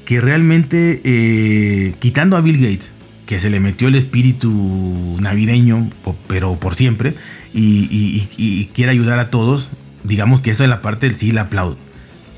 que 0.04 0.20
realmente, 0.20 1.00
eh, 1.04 1.94
quitando 1.98 2.36
a 2.36 2.40
Bill 2.40 2.58
Gates, 2.58 2.92
que 3.26 3.38
se 3.38 3.50
le 3.50 3.60
metió 3.60 3.88
el 3.88 3.94
espíritu 3.94 5.16
navideño, 5.20 5.90
pero 6.28 6.58
por 6.58 6.74
siempre, 6.74 7.14
y, 7.52 8.68
quiere 8.74 8.92
ayudar 8.92 9.18
a 9.18 9.30
todos, 9.30 9.70
digamos 10.02 10.40
que 10.40 10.50
esa 10.50 10.64
es 10.64 10.70
la 10.70 10.80
parte 10.80 11.06
del 11.06 11.16
sí 11.16 11.32
la 11.32 11.42
aplaudo. 11.42 11.78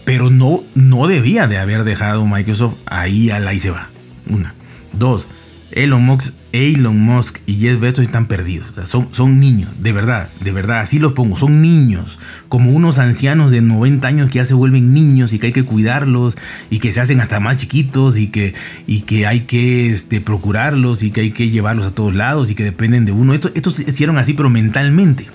Pero 0.04 0.30
no, 0.30 0.62
no 0.74 1.08
debía 1.08 1.48
de 1.48 1.58
haber 1.58 1.82
dejado 1.82 2.26
Microsoft 2.26 2.76
ahí 2.86 3.30
a 3.30 3.40
la 3.40 3.54
y 3.54 3.58
se 3.58 3.70
va. 3.70 3.90
Una. 4.28 4.54
Dos, 4.92 5.26
Elon 5.72 6.04
Musk, 6.04 6.32
Elon 6.52 6.98
Musk 6.98 7.38
y 7.46 7.54
Jeff 7.54 7.80
Bezos 7.80 8.04
están 8.04 8.26
perdidos. 8.26 8.68
son, 8.86 9.08
son 9.12 9.40
niños, 9.40 9.70
de 9.80 9.92
verdad, 9.92 10.28
de 10.40 10.52
verdad, 10.52 10.80
así 10.80 10.98
los 10.98 11.12
pongo. 11.12 11.36
Son 11.36 11.60
niños, 11.60 12.18
como 12.48 12.70
unos 12.70 12.98
ancianos 12.98 13.50
de 13.50 13.60
90 13.60 14.06
años 14.06 14.30
que 14.30 14.36
ya 14.36 14.46
se 14.46 14.54
vuelven 14.54 14.94
niños 14.94 15.32
y 15.32 15.38
que 15.38 15.48
hay 15.48 15.52
que 15.52 15.64
cuidarlos 15.64 16.36
y 16.70 16.78
que 16.78 16.92
se 16.92 17.00
hacen 17.00 17.20
hasta 17.20 17.40
más 17.40 17.58
chiquitos 17.58 18.16
y 18.16 18.28
que, 18.28 18.54
y 18.86 19.02
que 19.02 19.26
hay 19.26 19.40
que 19.40 19.90
este, 19.92 20.20
procurarlos 20.20 21.02
y 21.02 21.10
que 21.10 21.22
hay 21.22 21.30
que 21.30 21.50
llevarlos 21.50 21.86
a 21.86 21.94
todos 21.94 22.14
lados 22.14 22.50
y 22.50 22.54
que 22.54 22.64
dependen 22.64 23.04
de 23.04 23.12
uno. 23.12 23.34
Estos, 23.34 23.52
estos 23.54 23.78
hicieron 23.80 24.18
así, 24.18 24.32
pero 24.32 24.50
mentalmente 24.50 25.28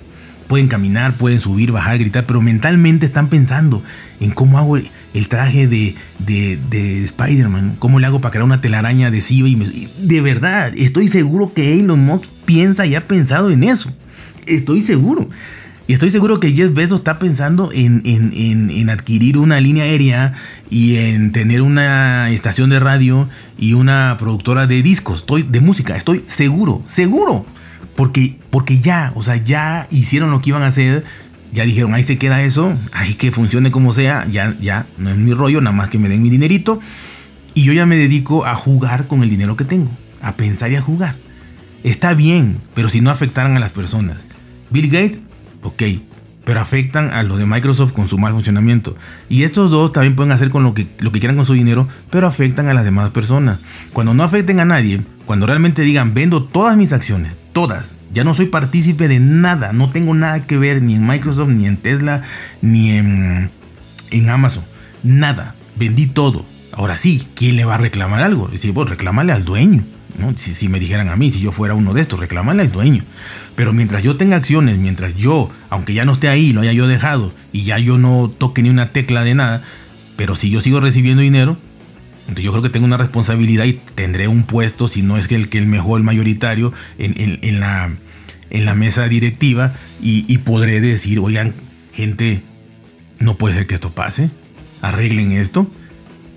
pueden 0.51 0.67
caminar, 0.67 1.13
pueden 1.13 1.39
subir, 1.39 1.71
bajar, 1.71 1.97
gritar, 1.97 2.25
pero 2.25 2.41
mentalmente 2.41 3.05
están 3.05 3.29
pensando 3.29 3.81
en 4.19 4.31
cómo 4.31 4.59
hago 4.59 4.75
el 4.75 5.27
traje 5.29 5.65
de, 5.65 5.95
de, 6.19 7.05
Spider-Man, 7.05 7.77
cómo 7.79 8.01
le 8.01 8.07
hago 8.07 8.19
para 8.19 8.33
crear 8.33 8.43
una 8.43 8.59
telaraña 8.59 9.09
de. 9.11 9.23
Y 9.29 9.87
de 9.97 10.19
verdad, 10.19 10.73
estoy 10.75 11.07
seguro 11.07 11.53
que 11.53 11.79
Elon 11.79 12.03
Musk 12.03 12.25
piensa 12.43 12.85
y 12.85 12.95
ha 12.95 13.07
pensado 13.07 13.49
en 13.49 13.63
eso. 13.63 13.93
Estoy 14.45 14.81
seguro. 14.81 15.29
Y 15.87 15.93
estoy 15.93 16.09
seguro 16.09 16.41
que 16.41 16.51
Jeff 16.51 16.73
Bezos 16.73 16.99
está 16.99 17.17
pensando 17.17 17.71
en, 17.73 18.01
en, 18.03 18.89
adquirir 18.89 19.37
una 19.37 19.61
línea 19.61 19.85
aérea 19.85 20.33
y 20.69 20.97
en 20.97 21.31
tener 21.31 21.61
una 21.61 22.29
estación 22.29 22.69
de 22.69 22.81
radio 22.81 23.29
y 23.57 23.71
una 23.71 24.17
productora 24.19 24.67
de 24.67 24.83
discos, 24.83 25.19
estoy, 25.21 25.43
de 25.43 25.61
música. 25.61 25.95
Estoy 25.95 26.25
seguro, 26.27 26.83
seguro. 26.87 27.45
Porque, 27.95 28.37
porque 28.49 28.79
ya, 28.79 29.11
o 29.15 29.23
sea, 29.23 29.37
ya 29.37 29.87
hicieron 29.91 30.31
lo 30.31 30.41
que 30.41 30.49
iban 30.49 30.63
a 30.63 30.67
hacer. 30.67 31.03
Ya 31.53 31.63
dijeron, 31.65 31.93
ahí 31.93 32.03
se 32.03 32.17
queda 32.17 32.41
eso, 32.43 32.77
ahí 32.93 33.15
que 33.15 33.31
funcione 33.31 33.71
como 33.71 33.91
sea, 33.91 34.25
ya, 34.31 34.55
ya, 34.61 34.85
no 34.97 35.09
es 35.09 35.17
mi 35.17 35.33
rollo, 35.33 35.59
nada 35.59 35.75
más 35.75 35.89
que 35.89 35.97
me 35.97 36.07
den 36.07 36.21
mi 36.21 36.29
dinerito. 36.29 36.79
Y 37.53 37.63
yo 37.63 37.73
ya 37.73 37.85
me 37.85 37.97
dedico 37.97 38.45
a 38.45 38.55
jugar 38.55 39.07
con 39.07 39.21
el 39.21 39.29
dinero 39.29 39.57
que 39.57 39.65
tengo, 39.65 39.91
a 40.21 40.33
pensar 40.33 40.71
y 40.71 40.77
a 40.77 40.81
jugar. 40.81 41.15
Está 41.83 42.13
bien, 42.13 42.57
pero 42.73 42.87
si 42.87 43.01
no 43.01 43.09
afectaran 43.09 43.57
a 43.57 43.59
las 43.59 43.71
personas. 43.71 44.17
Bill 44.69 44.89
Gates, 44.89 45.19
ok, 45.61 45.83
pero 46.45 46.59
afectan 46.59 47.09
a 47.09 47.23
los 47.23 47.37
de 47.37 47.45
Microsoft 47.45 47.91
con 47.91 48.07
su 48.07 48.17
mal 48.17 48.33
funcionamiento. 48.33 48.95
Y 49.29 49.43
estos 49.43 49.71
dos 49.71 49.91
también 49.91 50.15
pueden 50.15 50.31
hacer 50.31 50.49
con 50.49 50.63
lo 50.63 50.73
que, 50.73 50.87
lo 50.99 51.11
que 51.11 51.19
quieran 51.19 51.35
con 51.35 51.45
su 51.45 51.53
dinero, 51.53 51.87
pero 52.09 52.27
afectan 52.27 52.69
a 52.69 52.73
las 52.73 52.85
demás 52.85 53.11
personas. 53.11 53.59
Cuando 53.93 54.13
no 54.13 54.23
afecten 54.23 54.59
a 54.59 54.65
nadie, 54.65 55.01
cuando 55.25 55.45
realmente 55.45 55.81
digan, 55.81 56.13
vendo 56.13 56.43
todas 56.43 56.77
mis 56.77 56.93
acciones, 56.93 57.35
todas. 57.53 57.95
Ya 58.13 58.23
no 58.23 58.33
soy 58.33 58.47
partícipe 58.47 59.07
de 59.07 59.19
nada, 59.19 59.73
no 59.73 59.89
tengo 59.89 60.13
nada 60.13 60.45
que 60.45 60.57
ver 60.57 60.81
ni 60.81 60.95
en 60.95 61.05
Microsoft, 61.05 61.49
ni 61.49 61.65
en 61.65 61.77
Tesla, 61.77 62.23
ni 62.61 62.91
en, 62.91 63.49
en 64.11 64.29
Amazon. 64.29 64.63
Nada, 65.03 65.55
vendí 65.75 66.07
todo. 66.07 66.45
Ahora 66.71 66.97
sí, 66.97 67.27
¿quién 67.35 67.55
le 67.55 67.65
va 67.65 67.75
a 67.75 67.79
reclamar 67.79 68.21
algo? 68.21 68.47
Dice, 68.47 68.71
pues 68.73 68.89
reclámale 68.89 69.33
al 69.33 69.45
dueño. 69.45 69.83
¿no? 70.19 70.33
Si, 70.37 70.53
si, 70.53 70.69
me 70.69 70.79
dijeran 70.79 71.09
a 71.09 71.15
mí, 71.15 71.31
si 71.31 71.39
yo 71.39 71.51
fuera 71.51 71.73
uno 71.73 71.93
de 71.93 72.01
estos, 72.01 72.19
reclamarle 72.19 72.61
al 72.61 72.71
dueño. 72.71 73.03
Pero 73.55 73.73
mientras 73.73 74.03
yo 74.03 74.15
tenga 74.15 74.37
acciones, 74.37 74.77
mientras 74.77 75.15
yo, 75.15 75.49
aunque 75.69 75.93
ya 75.93 76.05
no 76.05 76.13
esté 76.13 76.29
ahí, 76.29 76.53
lo 76.53 76.61
haya 76.61 76.73
yo 76.73 76.87
dejado 76.87 77.33
y 77.51 77.63
ya 77.63 77.77
yo 77.79 77.97
no 77.97 78.31
toque 78.37 78.61
ni 78.61 78.69
una 78.69 78.89
tecla 78.89 79.23
de 79.23 79.35
nada, 79.35 79.61
pero 80.15 80.35
si 80.35 80.49
yo 80.49 80.61
sigo 80.61 80.79
recibiendo 80.79 81.21
dinero, 81.21 81.57
yo 82.35 82.51
creo 82.51 82.63
que 82.63 82.69
tengo 82.69 82.85
una 82.85 82.97
responsabilidad 82.97 83.65
y 83.65 83.73
tendré 83.73 84.27
un 84.27 84.43
puesto, 84.43 84.87
si 84.87 85.01
no 85.01 85.17
es 85.17 85.27
que 85.27 85.35
el, 85.35 85.49
que 85.49 85.57
el 85.57 85.67
mejor, 85.67 85.99
el 85.99 86.03
mayoritario, 86.03 86.73
en, 86.97 87.59
la, 87.59 87.91
en 88.49 88.65
la 88.65 88.75
mesa 88.75 89.07
directiva 89.07 89.73
y, 90.01 90.37
podré 90.39 90.79
decir, 90.81 91.19
oigan, 91.19 91.53
gente, 91.93 92.43
no 93.19 93.37
puede 93.37 93.55
ser 93.55 93.67
que 93.67 93.75
esto 93.75 93.91
pase, 93.91 94.29
arreglen 94.81 95.31
esto 95.31 95.69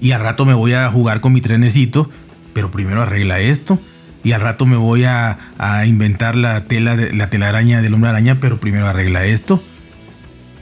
y 0.01 0.13
al 0.13 0.21
rato 0.21 0.45
me 0.45 0.55
voy 0.55 0.73
a 0.73 0.91
jugar 0.91 1.21
con 1.21 1.33
mi 1.33 1.41
trenecito, 1.41 2.11
pero 2.53 2.71
primero 2.71 3.03
arregla 3.03 3.41
esto 3.41 3.79
y 4.23 4.33
al 4.33 4.41
rato 4.41 4.67
me 4.67 4.77
voy 4.77 5.05
a, 5.05 5.39
inventar 5.87 6.35
la 6.35 6.65
tela 6.65 6.97
de, 6.97 7.13
la 7.13 7.31
telaraña 7.31 7.83
del 7.83 7.95
hombre 7.95 8.11
araña, 8.11 8.39
pero 8.41 8.59
primero 8.59 8.87
arregla 8.89 9.25
esto, 9.27 9.63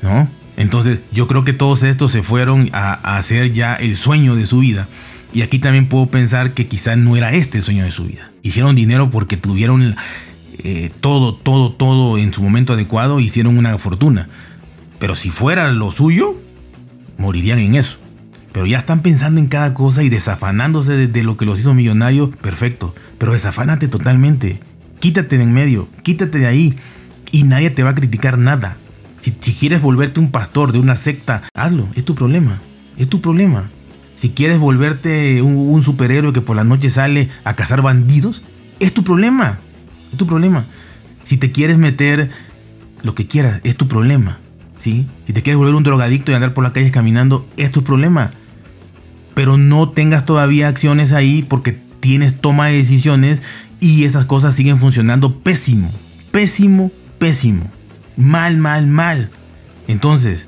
¿no? 0.03 0.29
Entonces 0.57 1.01
yo 1.13 1.27
creo 1.27 1.45
que 1.45 1.55
todos 1.55 1.83
estos 1.83 2.13
se 2.13 2.23
fueron 2.23 2.69
a, 2.73 2.93
a 2.93 3.17
hacer 3.17 3.53
ya 3.53 3.75
el 3.75 3.97
sueño 3.97 4.37
de 4.37 4.47
su 4.47 4.59
vida 4.59 4.87
y 5.33 5.43
aquí 5.43 5.59
también 5.59 5.89
puedo 5.89 6.07
pensar 6.07 6.55
que 6.55 6.67
quizá 6.67 6.97
no 6.97 7.17
era 7.17 7.33
este 7.33 7.59
el 7.59 7.65
sueño 7.65 7.85
de 7.85 7.91
su 7.91 8.05
vida. 8.05 8.31
Hicieron 8.43 8.75
dinero 8.75 9.11
porque 9.11 9.37
tuvieron 9.37 9.97
eh, 10.59 10.91
todo, 11.01 11.35
todo, 11.35 11.73
todo 11.73 12.19
en 12.19 12.35
su 12.35 12.43
momento 12.43 12.75
adecuado, 12.75 13.19
hicieron 13.21 13.57
una 13.57 13.77
fortuna. 13.79 14.29
Pero 14.99 15.15
si 15.15 15.31
fuera 15.31 15.73
lo 15.73 15.91
suyo, 15.91 16.39
morirían 17.19 17.59
en 17.59 17.75
eso. 17.77 17.99
Pero 18.53 18.67
ya 18.67 18.79
están 18.79 19.01
pensando 19.01 19.41
en 19.41 19.47
cada 19.47 19.73
cosa 19.73 20.03
y 20.03 20.11
desafanándose 20.11 21.09
de, 21.09 21.23
lo 21.23 21.39
que 21.39 21.47
los 21.47 21.59
hizo 21.59 21.73
millonarios, 21.73 22.31
perfecto. 22.37 22.95
Pero 23.17 23.33
desafánate 23.33 23.89
totalmente. 23.89 24.61
Quítate 25.01 25.39
de 25.39 25.45
en 25.45 25.53
medio, 25.53 25.89
quítate 26.03 26.39
de 26.39 26.47
ahí. 26.47 26.77
Y 27.31 27.45
nadie 27.45 27.71
te 27.71 27.83
va 27.83 27.91
a 27.91 27.95
criticar 27.95 28.37
nada. 28.37 28.77
Si, 29.19 29.35
si 29.41 29.55
quieres 29.55 29.81
volverte 29.81 30.21
un 30.21 30.31
pastor 30.31 30.73
de 30.73 30.79
una 30.79 30.97
secta, 30.97 31.45
hazlo. 31.55 31.89
Es 31.95 32.05
tu 32.05 32.15
problema. 32.15 32.61
Es 32.99 33.09
tu 33.09 33.23
problema. 33.23 33.71
Si 34.23 34.31
quieres 34.31 34.61
volverte 34.61 35.43
un, 35.43 35.83
superhéroe 35.83 36.33
que 36.33 36.41
por 36.41 36.55
la 36.55 36.63
noche 36.63 36.91
sale 36.91 37.29
a 37.43 37.57
cazar 37.57 37.83
bandidos, 37.83 38.45
es 38.79 38.95
tu 38.95 39.03
problema. 39.03 39.59
Es 40.13 40.17
tu 40.17 40.29
problema. 40.29 40.65
Si 41.25 41.39
te 41.39 41.51
quieres 41.51 41.77
meter 41.77 42.31
lo 43.03 43.17
que 43.17 43.27
quieras, 43.27 43.61
es 43.65 43.77
tu 43.77 43.89
problema. 43.89 44.39
¿sí? 44.77 45.09
Si 45.27 45.33
te 45.33 45.43
quieres 45.43 45.59
volver 45.59 45.75
un 45.75 45.83
drogadicto 45.83 46.31
y 46.31 46.37
andar 46.37 46.55
por 46.55 46.63
las 46.63 46.73
calles 46.73 46.93
caminando, 46.93 47.49
es 47.57 47.73
tu 47.73 47.83
problema. 47.83 48.31
Pero 49.35 49.57
no 49.57 49.89
tengas 49.89 50.25
todavía 50.25 50.69
acciones 50.69 51.11
ahí 51.11 51.43
porque 51.43 51.77
tienes 51.99 52.41
toma 52.41 52.69
de 52.69 52.77
decisiones 52.77 53.43
y 53.81 54.05
esas 54.05 54.25
cosas 54.25 54.55
siguen 54.55 54.79
funcionando 54.79 55.41
pésimo. 55.41 55.91
Pésimo, 56.31 56.93
pésimo. 57.19 57.65
Mal, 58.17 58.57
mal, 58.57 58.87
mal. 58.87 59.31
Entonces, 59.89 60.47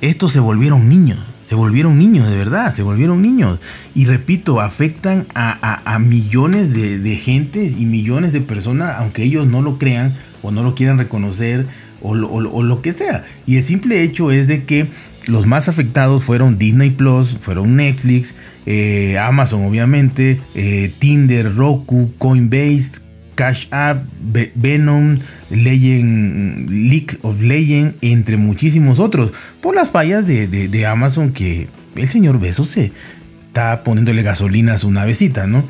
estos 0.00 0.32
se 0.32 0.40
volvieron 0.40 0.88
niños. 0.88 1.33
Se 1.44 1.54
volvieron 1.54 1.98
niños, 1.98 2.28
de 2.28 2.36
verdad, 2.36 2.74
se 2.74 2.82
volvieron 2.82 3.22
niños. 3.22 3.58
Y 3.94 4.06
repito, 4.06 4.60
afectan 4.60 5.26
a, 5.34 5.98
millones 5.98 6.72
de, 6.72 6.98
de 6.98 7.16
gentes 7.16 7.74
y 7.78 7.84
millones 7.84 8.32
de 8.32 8.40
personas, 8.40 8.96
aunque 8.98 9.22
ellos 9.22 9.46
no 9.46 9.62
lo 9.62 9.78
crean 9.78 10.14
o 10.42 10.50
no 10.50 10.62
lo 10.62 10.74
quieran 10.74 10.98
reconocer 10.98 11.66
o, 12.04 12.14
lo 12.14 12.82
que 12.82 12.92
sea. 12.92 13.24
Y 13.46 13.56
el 13.56 13.62
simple 13.62 14.02
hecho 14.02 14.30
es 14.30 14.46
de 14.46 14.64
que 14.64 14.88
los 15.26 15.46
más 15.46 15.68
afectados 15.68 16.22
fueron 16.22 16.58
Disney 16.58 16.90
Plus, 16.90 17.38
fueron 17.40 17.76
Netflix, 17.76 18.34
eh, 18.66 19.18
Amazon 19.18 19.64
obviamente, 19.64 20.40
eh, 20.54 20.92
Tinder, 20.98 21.54
Roku, 21.54 22.12
Coinbase, 22.18 23.00
Cash 23.34 23.66
App, 23.70 24.04
Venom, 24.54 25.18
Legend, 25.50 26.70
League 26.70 27.18
of 27.22 27.40
Legend, 27.40 27.96
entre 28.00 28.36
muchísimos 28.36 28.98
otros, 28.98 29.32
por 29.60 29.74
las 29.74 29.90
fallas 29.90 30.26
de, 30.26 30.86
Amazon 30.86 31.32
que 31.32 31.68
el 31.96 32.08
señor 32.08 32.40
Besos 32.40 32.68
se 32.68 32.92
está 33.46 33.84
poniéndole 33.84 34.22
gasolina 34.22 34.74
a 34.74 34.78
su 34.78 34.90
navecita, 34.90 35.46
¿no? 35.46 35.64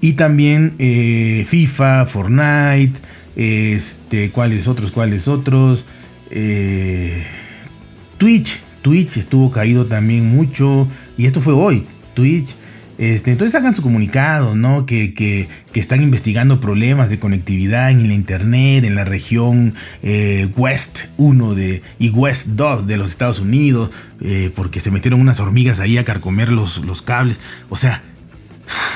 Y 0.00 0.14
también 0.14 0.74
eh, 0.78 1.46
FIFA, 1.48 2.06
Fortnite, 2.06 3.00
este, 3.36 4.30
¿cuáles 4.30 4.66
otros? 4.66 4.90
¿Cuáles 4.90 5.28
otros? 5.28 5.84
Eh, 6.30 7.22
Twitch, 8.18 8.60
Twitch 8.82 9.18
estuvo 9.18 9.50
caído 9.50 9.86
también 9.86 10.26
mucho, 10.26 10.88
y 11.18 11.26
esto 11.26 11.40
fue 11.40 11.52
hoy, 11.52 11.86
Twitch 12.14 12.54
este, 13.00 13.32
entonces 13.32 13.54
hagan 13.54 13.74
su 13.74 13.80
comunicado, 13.80 14.54
¿no? 14.54 14.84
Que, 14.84 15.48
están 15.72 16.02
investigando 16.02 16.60
problemas 16.60 17.08
de 17.08 17.18
conectividad 17.18 17.90
en 17.90 18.06
la 18.06 18.12
Internet, 18.12 18.84
en 18.84 18.94
la 18.94 19.06
región 19.06 19.72
eh, 20.02 20.50
West 20.54 20.98
1 21.16 21.54
de, 21.54 21.80
y 21.98 22.10
West 22.10 22.48
2 22.48 22.86
de 22.86 22.98
los 22.98 23.08
Estados 23.08 23.40
Unidos, 23.40 23.90
eh, 24.20 24.52
porque 24.54 24.80
se 24.80 24.90
metieron 24.90 25.18
unas 25.18 25.40
hormigas 25.40 25.80
ahí 25.80 25.96
a 25.96 26.04
carcomer 26.04 26.52
los, 26.52 26.84
los 26.84 27.00
cables. 27.00 27.40
O 27.70 27.76
sea, 27.78 28.02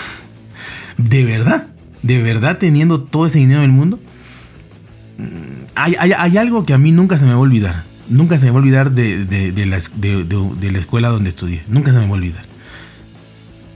de 0.98 1.24
verdad, 1.24 1.68
de 2.02 2.20
verdad 2.20 2.58
teniendo 2.58 3.00
todo 3.04 3.24
ese 3.24 3.38
dinero 3.38 3.62
del 3.62 3.72
mundo, 3.72 4.00
mm, 5.16 5.76
hay, 5.76 5.94
hay, 5.96 6.36
algo 6.36 6.66
que 6.66 6.74
a 6.74 6.78
mí 6.78 6.92
nunca 6.92 7.16
se 7.16 7.24
me 7.24 7.30
va 7.30 7.36
a 7.36 7.40
olvidar. 7.40 7.84
Nunca 8.10 8.36
se 8.36 8.44
me 8.44 8.50
va 8.50 8.58
a 8.58 8.60
olvidar 8.60 8.90
de, 8.90 9.24
de 9.24 9.66
la 10.72 10.78
escuela 10.78 11.08
donde 11.08 11.30
estudié. 11.30 11.62
Nunca 11.68 11.90
se 11.90 11.96
me 11.98 12.04
va 12.04 12.10
a 12.10 12.16
olvidar 12.16 12.53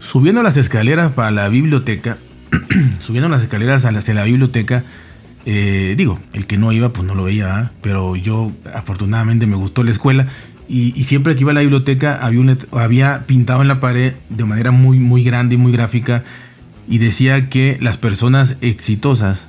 Subiendo 0.09 0.43
las 0.43 0.57
escaleras 0.57 1.13
para 1.13 1.31
la 1.31 1.51
biblioteca, 1.51 2.17
subiendo 3.01 3.29
las 3.29 3.43
escaleras 3.43 3.85
hacia 3.85 4.15
la 4.15 4.25
biblioteca, 4.25 4.83
eh, 5.45 5.97
digo, 5.99 6.19
el 6.33 6.47
que 6.47 6.57
no 6.57 6.73
iba 6.73 6.89
pues 6.89 7.07
no 7.07 7.15
lo 7.15 7.25
veía, 7.25 7.73
pero 7.83 8.17
yo 8.17 8.51
afortunadamente 8.75 9.47
me 9.47 9.57
gustó 9.57 9.83
la 9.83 9.91
escuela 9.91 10.27
y, 10.67 10.93
siempre 11.05 11.35
que 11.35 11.43
iba 11.43 11.51
a 11.51 11.55
la 11.55 11.61
biblioteca 11.61 12.19
había, 12.23 13.27
pintado 13.27 13.61
en 13.61 13.69
la 13.69 13.81
pared 13.81 14.15
de 14.31 14.45
manera 14.47 14.71
muy, 14.71 14.99
muy 14.99 15.23
grande 15.25 15.57
y 15.57 15.59
muy 15.59 15.73
gráfica 15.73 16.25
y 16.89 16.97
decía 16.97 17.51
que 17.51 17.77
las 17.83 17.99
personas 17.99 18.57
exitosas 18.63 19.45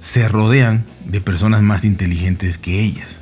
se 0.00 0.28
rodean 0.28 0.86
de 1.04 1.20
personas 1.20 1.60
más 1.60 1.84
inteligentes 1.84 2.56
que 2.56 2.80
ellas. 2.80 3.20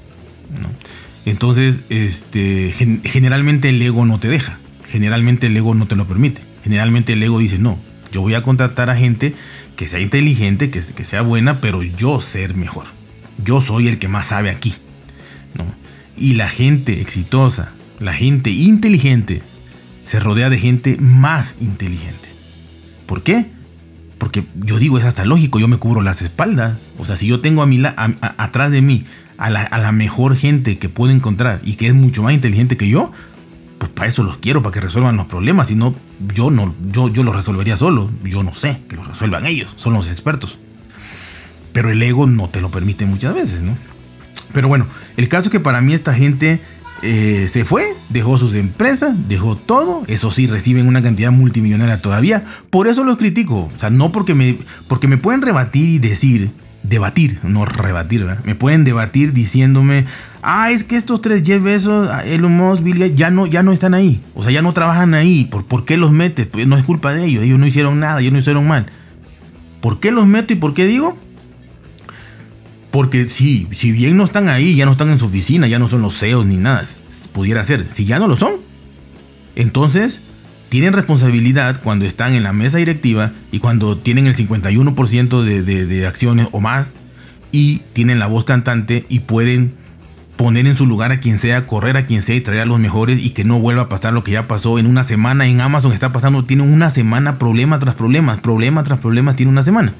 Entonces, 1.26 1.80
este, 1.88 2.72
generalmente 3.02 3.70
el 3.70 3.82
ego 3.82 4.06
no 4.06 4.20
te 4.20 4.28
deja 4.28 4.60
generalmente 4.90 5.46
el 5.46 5.56
ego 5.56 5.74
no 5.74 5.86
te 5.86 5.96
lo 5.96 6.06
permite. 6.06 6.42
Generalmente 6.64 7.12
el 7.12 7.22
ego 7.22 7.38
dice, 7.38 7.58
no, 7.58 7.78
yo 8.12 8.20
voy 8.20 8.34
a 8.34 8.42
contratar 8.42 8.90
a 8.90 8.96
gente 8.96 9.34
que 9.76 9.86
sea 9.86 10.00
inteligente, 10.00 10.70
que, 10.70 10.82
sea 10.82 11.22
buena, 11.22 11.60
pero 11.60 11.82
yo 11.82 12.20
ser 12.20 12.54
mejor. 12.54 12.86
Yo 13.42 13.62
soy 13.62 13.88
el 13.88 13.98
que 13.98 14.08
más 14.08 14.26
sabe 14.26 14.50
aquí. 14.50 14.74
¿no? 15.54 15.64
Y 16.16 16.34
la 16.34 16.48
gente 16.48 17.00
exitosa, 17.00 17.72
la 17.98 18.12
gente 18.12 18.50
inteligente, 18.50 19.42
se 20.04 20.20
rodea 20.20 20.50
de 20.50 20.58
gente 20.58 20.96
más 20.98 21.54
inteligente. 21.60 22.28
¿Por 23.06 23.22
qué? 23.22 23.46
Porque 24.18 24.44
yo 24.54 24.78
digo, 24.78 24.98
es 24.98 25.04
hasta 25.04 25.24
lógico, 25.24 25.58
yo 25.58 25.68
me 25.68 25.78
cubro 25.78 26.02
las 26.02 26.20
espaldas. 26.20 26.76
O 26.98 27.06
sea, 27.06 27.16
si 27.16 27.26
yo 27.26 27.40
tengo 27.40 27.62
a 27.62 27.66
mi 27.66 27.80
atrás 27.86 28.70
de 28.70 28.82
mí 28.82 29.06
a 29.38 29.48
la 29.48 29.92
mejor 29.92 30.36
gente 30.36 30.76
que 30.76 30.90
puedo 30.90 31.10
encontrar 31.10 31.62
y 31.64 31.76
que 31.76 31.86
es 31.86 31.94
mucho 31.94 32.22
más 32.22 32.34
inteligente 32.34 32.76
que 32.76 32.88
yo, 32.88 33.12
pues 33.80 33.90
para 33.92 34.10
eso 34.10 34.22
los 34.22 34.36
quiero, 34.36 34.62
para 34.62 34.74
que 34.74 34.80
resuelvan 34.80 35.16
los 35.16 35.24
problemas. 35.24 35.68
Si 35.68 35.74
no, 35.74 35.94
yo 36.34 36.50
no, 36.50 36.74
yo, 36.92 37.08
yo 37.08 37.24
los 37.24 37.34
resolvería 37.34 37.78
solo. 37.78 38.10
Yo 38.22 38.42
no 38.42 38.52
sé, 38.52 38.82
que 38.86 38.94
los 38.94 39.06
resuelvan 39.06 39.46
ellos, 39.46 39.72
son 39.76 39.94
los 39.94 40.10
expertos. 40.10 40.58
Pero 41.72 41.88
el 41.88 42.02
ego 42.02 42.26
no 42.26 42.50
te 42.50 42.60
lo 42.60 42.70
permite 42.70 43.06
muchas 43.06 43.34
veces, 43.34 43.62
¿no? 43.62 43.74
Pero 44.52 44.68
bueno, 44.68 44.86
el 45.16 45.28
caso 45.30 45.46
es 45.46 45.50
que 45.50 45.60
para 45.60 45.80
mí 45.80 45.94
esta 45.94 46.12
gente 46.12 46.60
eh, 47.00 47.48
se 47.50 47.64
fue, 47.64 47.94
dejó 48.10 48.36
sus 48.36 48.54
empresas, 48.54 49.16
dejó 49.28 49.56
todo. 49.56 50.02
Eso 50.08 50.30
sí, 50.30 50.46
reciben 50.46 50.86
una 50.86 51.02
cantidad 51.02 51.32
multimillonaria 51.32 52.02
todavía. 52.02 52.44
Por 52.68 52.86
eso 52.86 53.02
los 53.02 53.16
critico. 53.16 53.70
O 53.74 53.78
sea, 53.78 53.88
no 53.88 54.12
porque 54.12 54.34
me, 54.34 54.58
porque 54.88 55.08
me 55.08 55.16
pueden 55.16 55.40
rebatir 55.40 55.88
y 55.88 55.98
decir 55.98 56.50
debatir, 56.90 57.38
no 57.44 57.64
rebatir, 57.64 58.24
¿verdad? 58.24 58.44
Me 58.44 58.56
pueden 58.56 58.82
debatir 58.82 59.32
diciéndome, 59.32 60.06
ah, 60.42 60.72
es 60.72 60.82
que 60.82 60.96
estos 60.96 61.22
tres 61.22 61.44
Jeff 61.44 61.62
Bezos, 61.62 62.10
Elon 62.24 62.52
Musk, 62.52 62.82
Bill 62.82 62.98
Gates, 62.98 63.16
ya 63.16 63.30
no, 63.30 63.46
ya 63.46 63.62
no 63.62 63.72
están 63.72 63.94
ahí. 63.94 64.20
O 64.34 64.42
sea, 64.42 64.50
ya 64.50 64.60
no 64.60 64.72
trabajan 64.72 65.14
ahí. 65.14 65.44
¿Por, 65.44 65.64
¿Por 65.64 65.84
qué 65.84 65.96
los 65.96 66.10
metes? 66.10 66.48
Pues 66.48 66.66
no 66.66 66.76
es 66.76 66.84
culpa 66.84 67.12
de 67.14 67.24
ellos. 67.24 67.44
Ellos 67.44 67.60
no 67.60 67.66
hicieron 67.66 68.00
nada, 68.00 68.20
ellos 68.20 68.32
no 68.32 68.40
hicieron 68.40 68.66
mal. 68.66 68.86
¿Por 69.80 70.00
qué 70.00 70.10
los 70.10 70.26
meto 70.26 70.52
y 70.52 70.56
por 70.56 70.74
qué 70.74 70.84
digo? 70.84 71.16
Porque 72.90 73.26
si, 73.26 73.68
si 73.70 73.92
bien 73.92 74.16
no 74.16 74.24
están 74.24 74.48
ahí, 74.48 74.74
ya 74.74 74.84
no 74.84 74.92
están 74.92 75.10
en 75.10 75.18
su 75.20 75.26
oficina, 75.26 75.68
ya 75.68 75.78
no 75.78 75.86
son 75.86 76.02
los 76.02 76.18
CEOs 76.18 76.44
ni 76.44 76.56
nada, 76.56 76.82
pudiera 77.32 77.64
ser. 77.64 77.88
Si 77.88 78.04
ya 78.04 78.18
no 78.18 78.26
lo 78.26 78.34
son, 78.34 78.54
entonces 79.54 80.20
tienen 80.70 80.92
responsabilidad 80.92 81.80
cuando 81.82 82.06
están 82.06 82.32
en 82.32 82.44
la 82.44 82.52
mesa 82.52 82.78
directiva 82.78 83.32
y 83.50 83.58
cuando 83.58 83.98
tienen 83.98 84.28
el 84.28 84.36
51% 84.36 85.42
de, 85.42 85.62
de, 85.62 86.06
acciones 86.06 86.46
o 86.52 86.60
más 86.60 86.94
y 87.50 87.82
tienen 87.92 88.20
la 88.20 88.28
voz 88.28 88.44
cantante 88.44 89.04
y 89.08 89.20
pueden 89.20 89.74
poner 90.36 90.68
en 90.68 90.76
su 90.76 90.86
lugar 90.86 91.10
a 91.10 91.18
quien 91.18 91.40
sea, 91.40 91.66
correr 91.66 91.96
a 91.96 92.06
quien 92.06 92.22
sea 92.22 92.36
y 92.36 92.40
traer 92.40 92.60
a 92.60 92.66
los 92.66 92.78
mejores 92.78 93.20
y 93.20 93.30
que 93.30 93.42
no 93.42 93.58
vuelva 93.58 93.82
a 93.82 93.88
pasar 93.88 94.12
lo 94.12 94.22
que 94.22 94.30
ya 94.30 94.46
pasó 94.46 94.78
en 94.78 94.86
una 94.86 95.02
semana 95.02 95.48
en 95.48 95.60
Amazon 95.60 95.92
está 95.92 96.12
pasando, 96.12 96.44
tiene 96.44 96.62
una 96.62 96.90
semana 96.90 97.36
problema 97.36 97.80
tras 97.80 97.96
problema, 97.96 98.36
problema 98.40 98.84
tras 98.84 99.00
problema, 99.00 99.34
tiene 99.34 99.50
una 99.50 99.64
semana. 99.64 99.92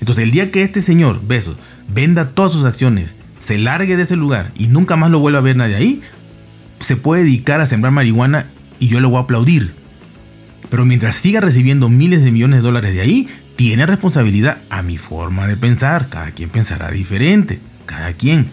Entonces 0.00 0.24
el 0.24 0.32
día 0.32 0.50
que 0.50 0.62
este 0.62 0.82
señor, 0.82 1.20
Besos, 1.24 1.56
venda 1.88 2.30
todas 2.30 2.50
sus 2.50 2.64
acciones, 2.64 3.14
se 3.38 3.58
largue 3.58 3.96
de 3.96 4.02
ese 4.02 4.16
lugar 4.16 4.50
y 4.58 4.66
nunca 4.66 4.96
más 4.96 5.12
lo 5.12 5.20
vuelva 5.20 5.38
a 5.38 5.42
ver 5.42 5.54
nadie 5.54 5.76
ahí, 5.76 6.02
se 6.80 6.96
puede 6.96 7.22
dedicar 7.22 7.60
a 7.60 7.66
sembrar 7.66 7.92
marihuana 7.92 8.46
y 8.78 8.88
yo 8.88 9.00
le 9.00 9.06
voy 9.06 9.18
a 9.18 9.20
aplaudir. 9.20 9.72
Pero 10.70 10.84
mientras 10.84 11.16
siga 11.16 11.40
recibiendo 11.40 11.88
miles 11.88 12.22
de 12.22 12.30
millones 12.30 12.58
de 12.58 12.66
dólares 12.66 12.94
de 12.94 13.00
ahí, 13.00 13.28
tiene 13.56 13.86
responsabilidad 13.86 14.58
a 14.70 14.82
mi 14.82 14.98
forma 14.98 15.46
de 15.46 15.56
pensar. 15.56 16.08
Cada 16.08 16.30
quien 16.30 16.50
pensará 16.50 16.90
diferente. 16.90 17.60
Cada 17.86 18.12
quien. 18.12 18.46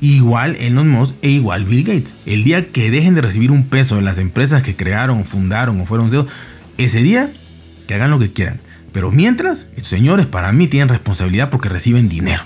Igual 0.00 0.56
Elon 0.56 0.88
Musk 0.88 1.14
e 1.22 1.30
igual 1.30 1.64
Bill 1.64 1.84
Gates. 1.84 2.14
El 2.26 2.44
día 2.44 2.68
que 2.68 2.90
dejen 2.90 3.14
de 3.14 3.20
recibir 3.20 3.50
un 3.50 3.64
peso 3.64 3.96
de 3.96 4.02
las 4.02 4.18
empresas 4.18 4.62
que 4.62 4.76
crearon, 4.76 5.24
fundaron 5.24 5.80
o 5.80 5.86
fueron 5.86 6.10
CEOs, 6.10 6.26
ese 6.78 7.02
día 7.02 7.30
que 7.86 7.94
hagan 7.94 8.10
lo 8.10 8.18
que 8.18 8.32
quieran. 8.32 8.60
Pero 8.92 9.10
mientras, 9.12 9.66
señores 9.80 10.26
para 10.26 10.52
mí 10.52 10.68
tienen 10.68 10.88
responsabilidad 10.88 11.50
porque 11.50 11.68
reciben 11.68 12.08
dinero. 12.08 12.42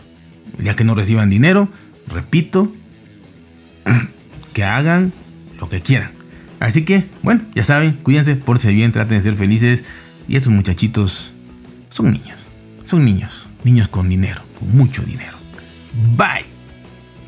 El 0.59 0.65
día 0.65 0.77
que 0.77 0.85
no 0.85 0.95
reciban 0.95 1.31
dinero, 1.31 1.69
repito, 2.09 2.73
que 4.53 4.65
hagan 4.65 5.13
lo 5.59 5.69
que 5.69 5.81
quieran. 5.81 6.13
Así 6.65 6.83
que, 6.83 7.05
bueno, 7.23 7.43
ya 7.55 7.63
saben, 7.63 7.93
cuídense, 8.03 8.37
porse 8.37 8.73
bien, 8.73 8.91
traten 8.91 9.19
de 9.19 9.23
ser 9.23 9.37
felices. 9.37 9.85
Y 10.27 10.37
estos 10.37 10.51
muchachitos 10.51 11.33
son 11.91 12.13
niños. 12.13 12.39
Son 12.85 13.05
niños. 13.05 13.47
Niños 13.65 13.89
con 13.89 14.09
dinero, 14.09 14.41
con 14.59 14.75
mucho 14.75 15.03
dinero. 15.03 15.37
Bye. 16.17 16.54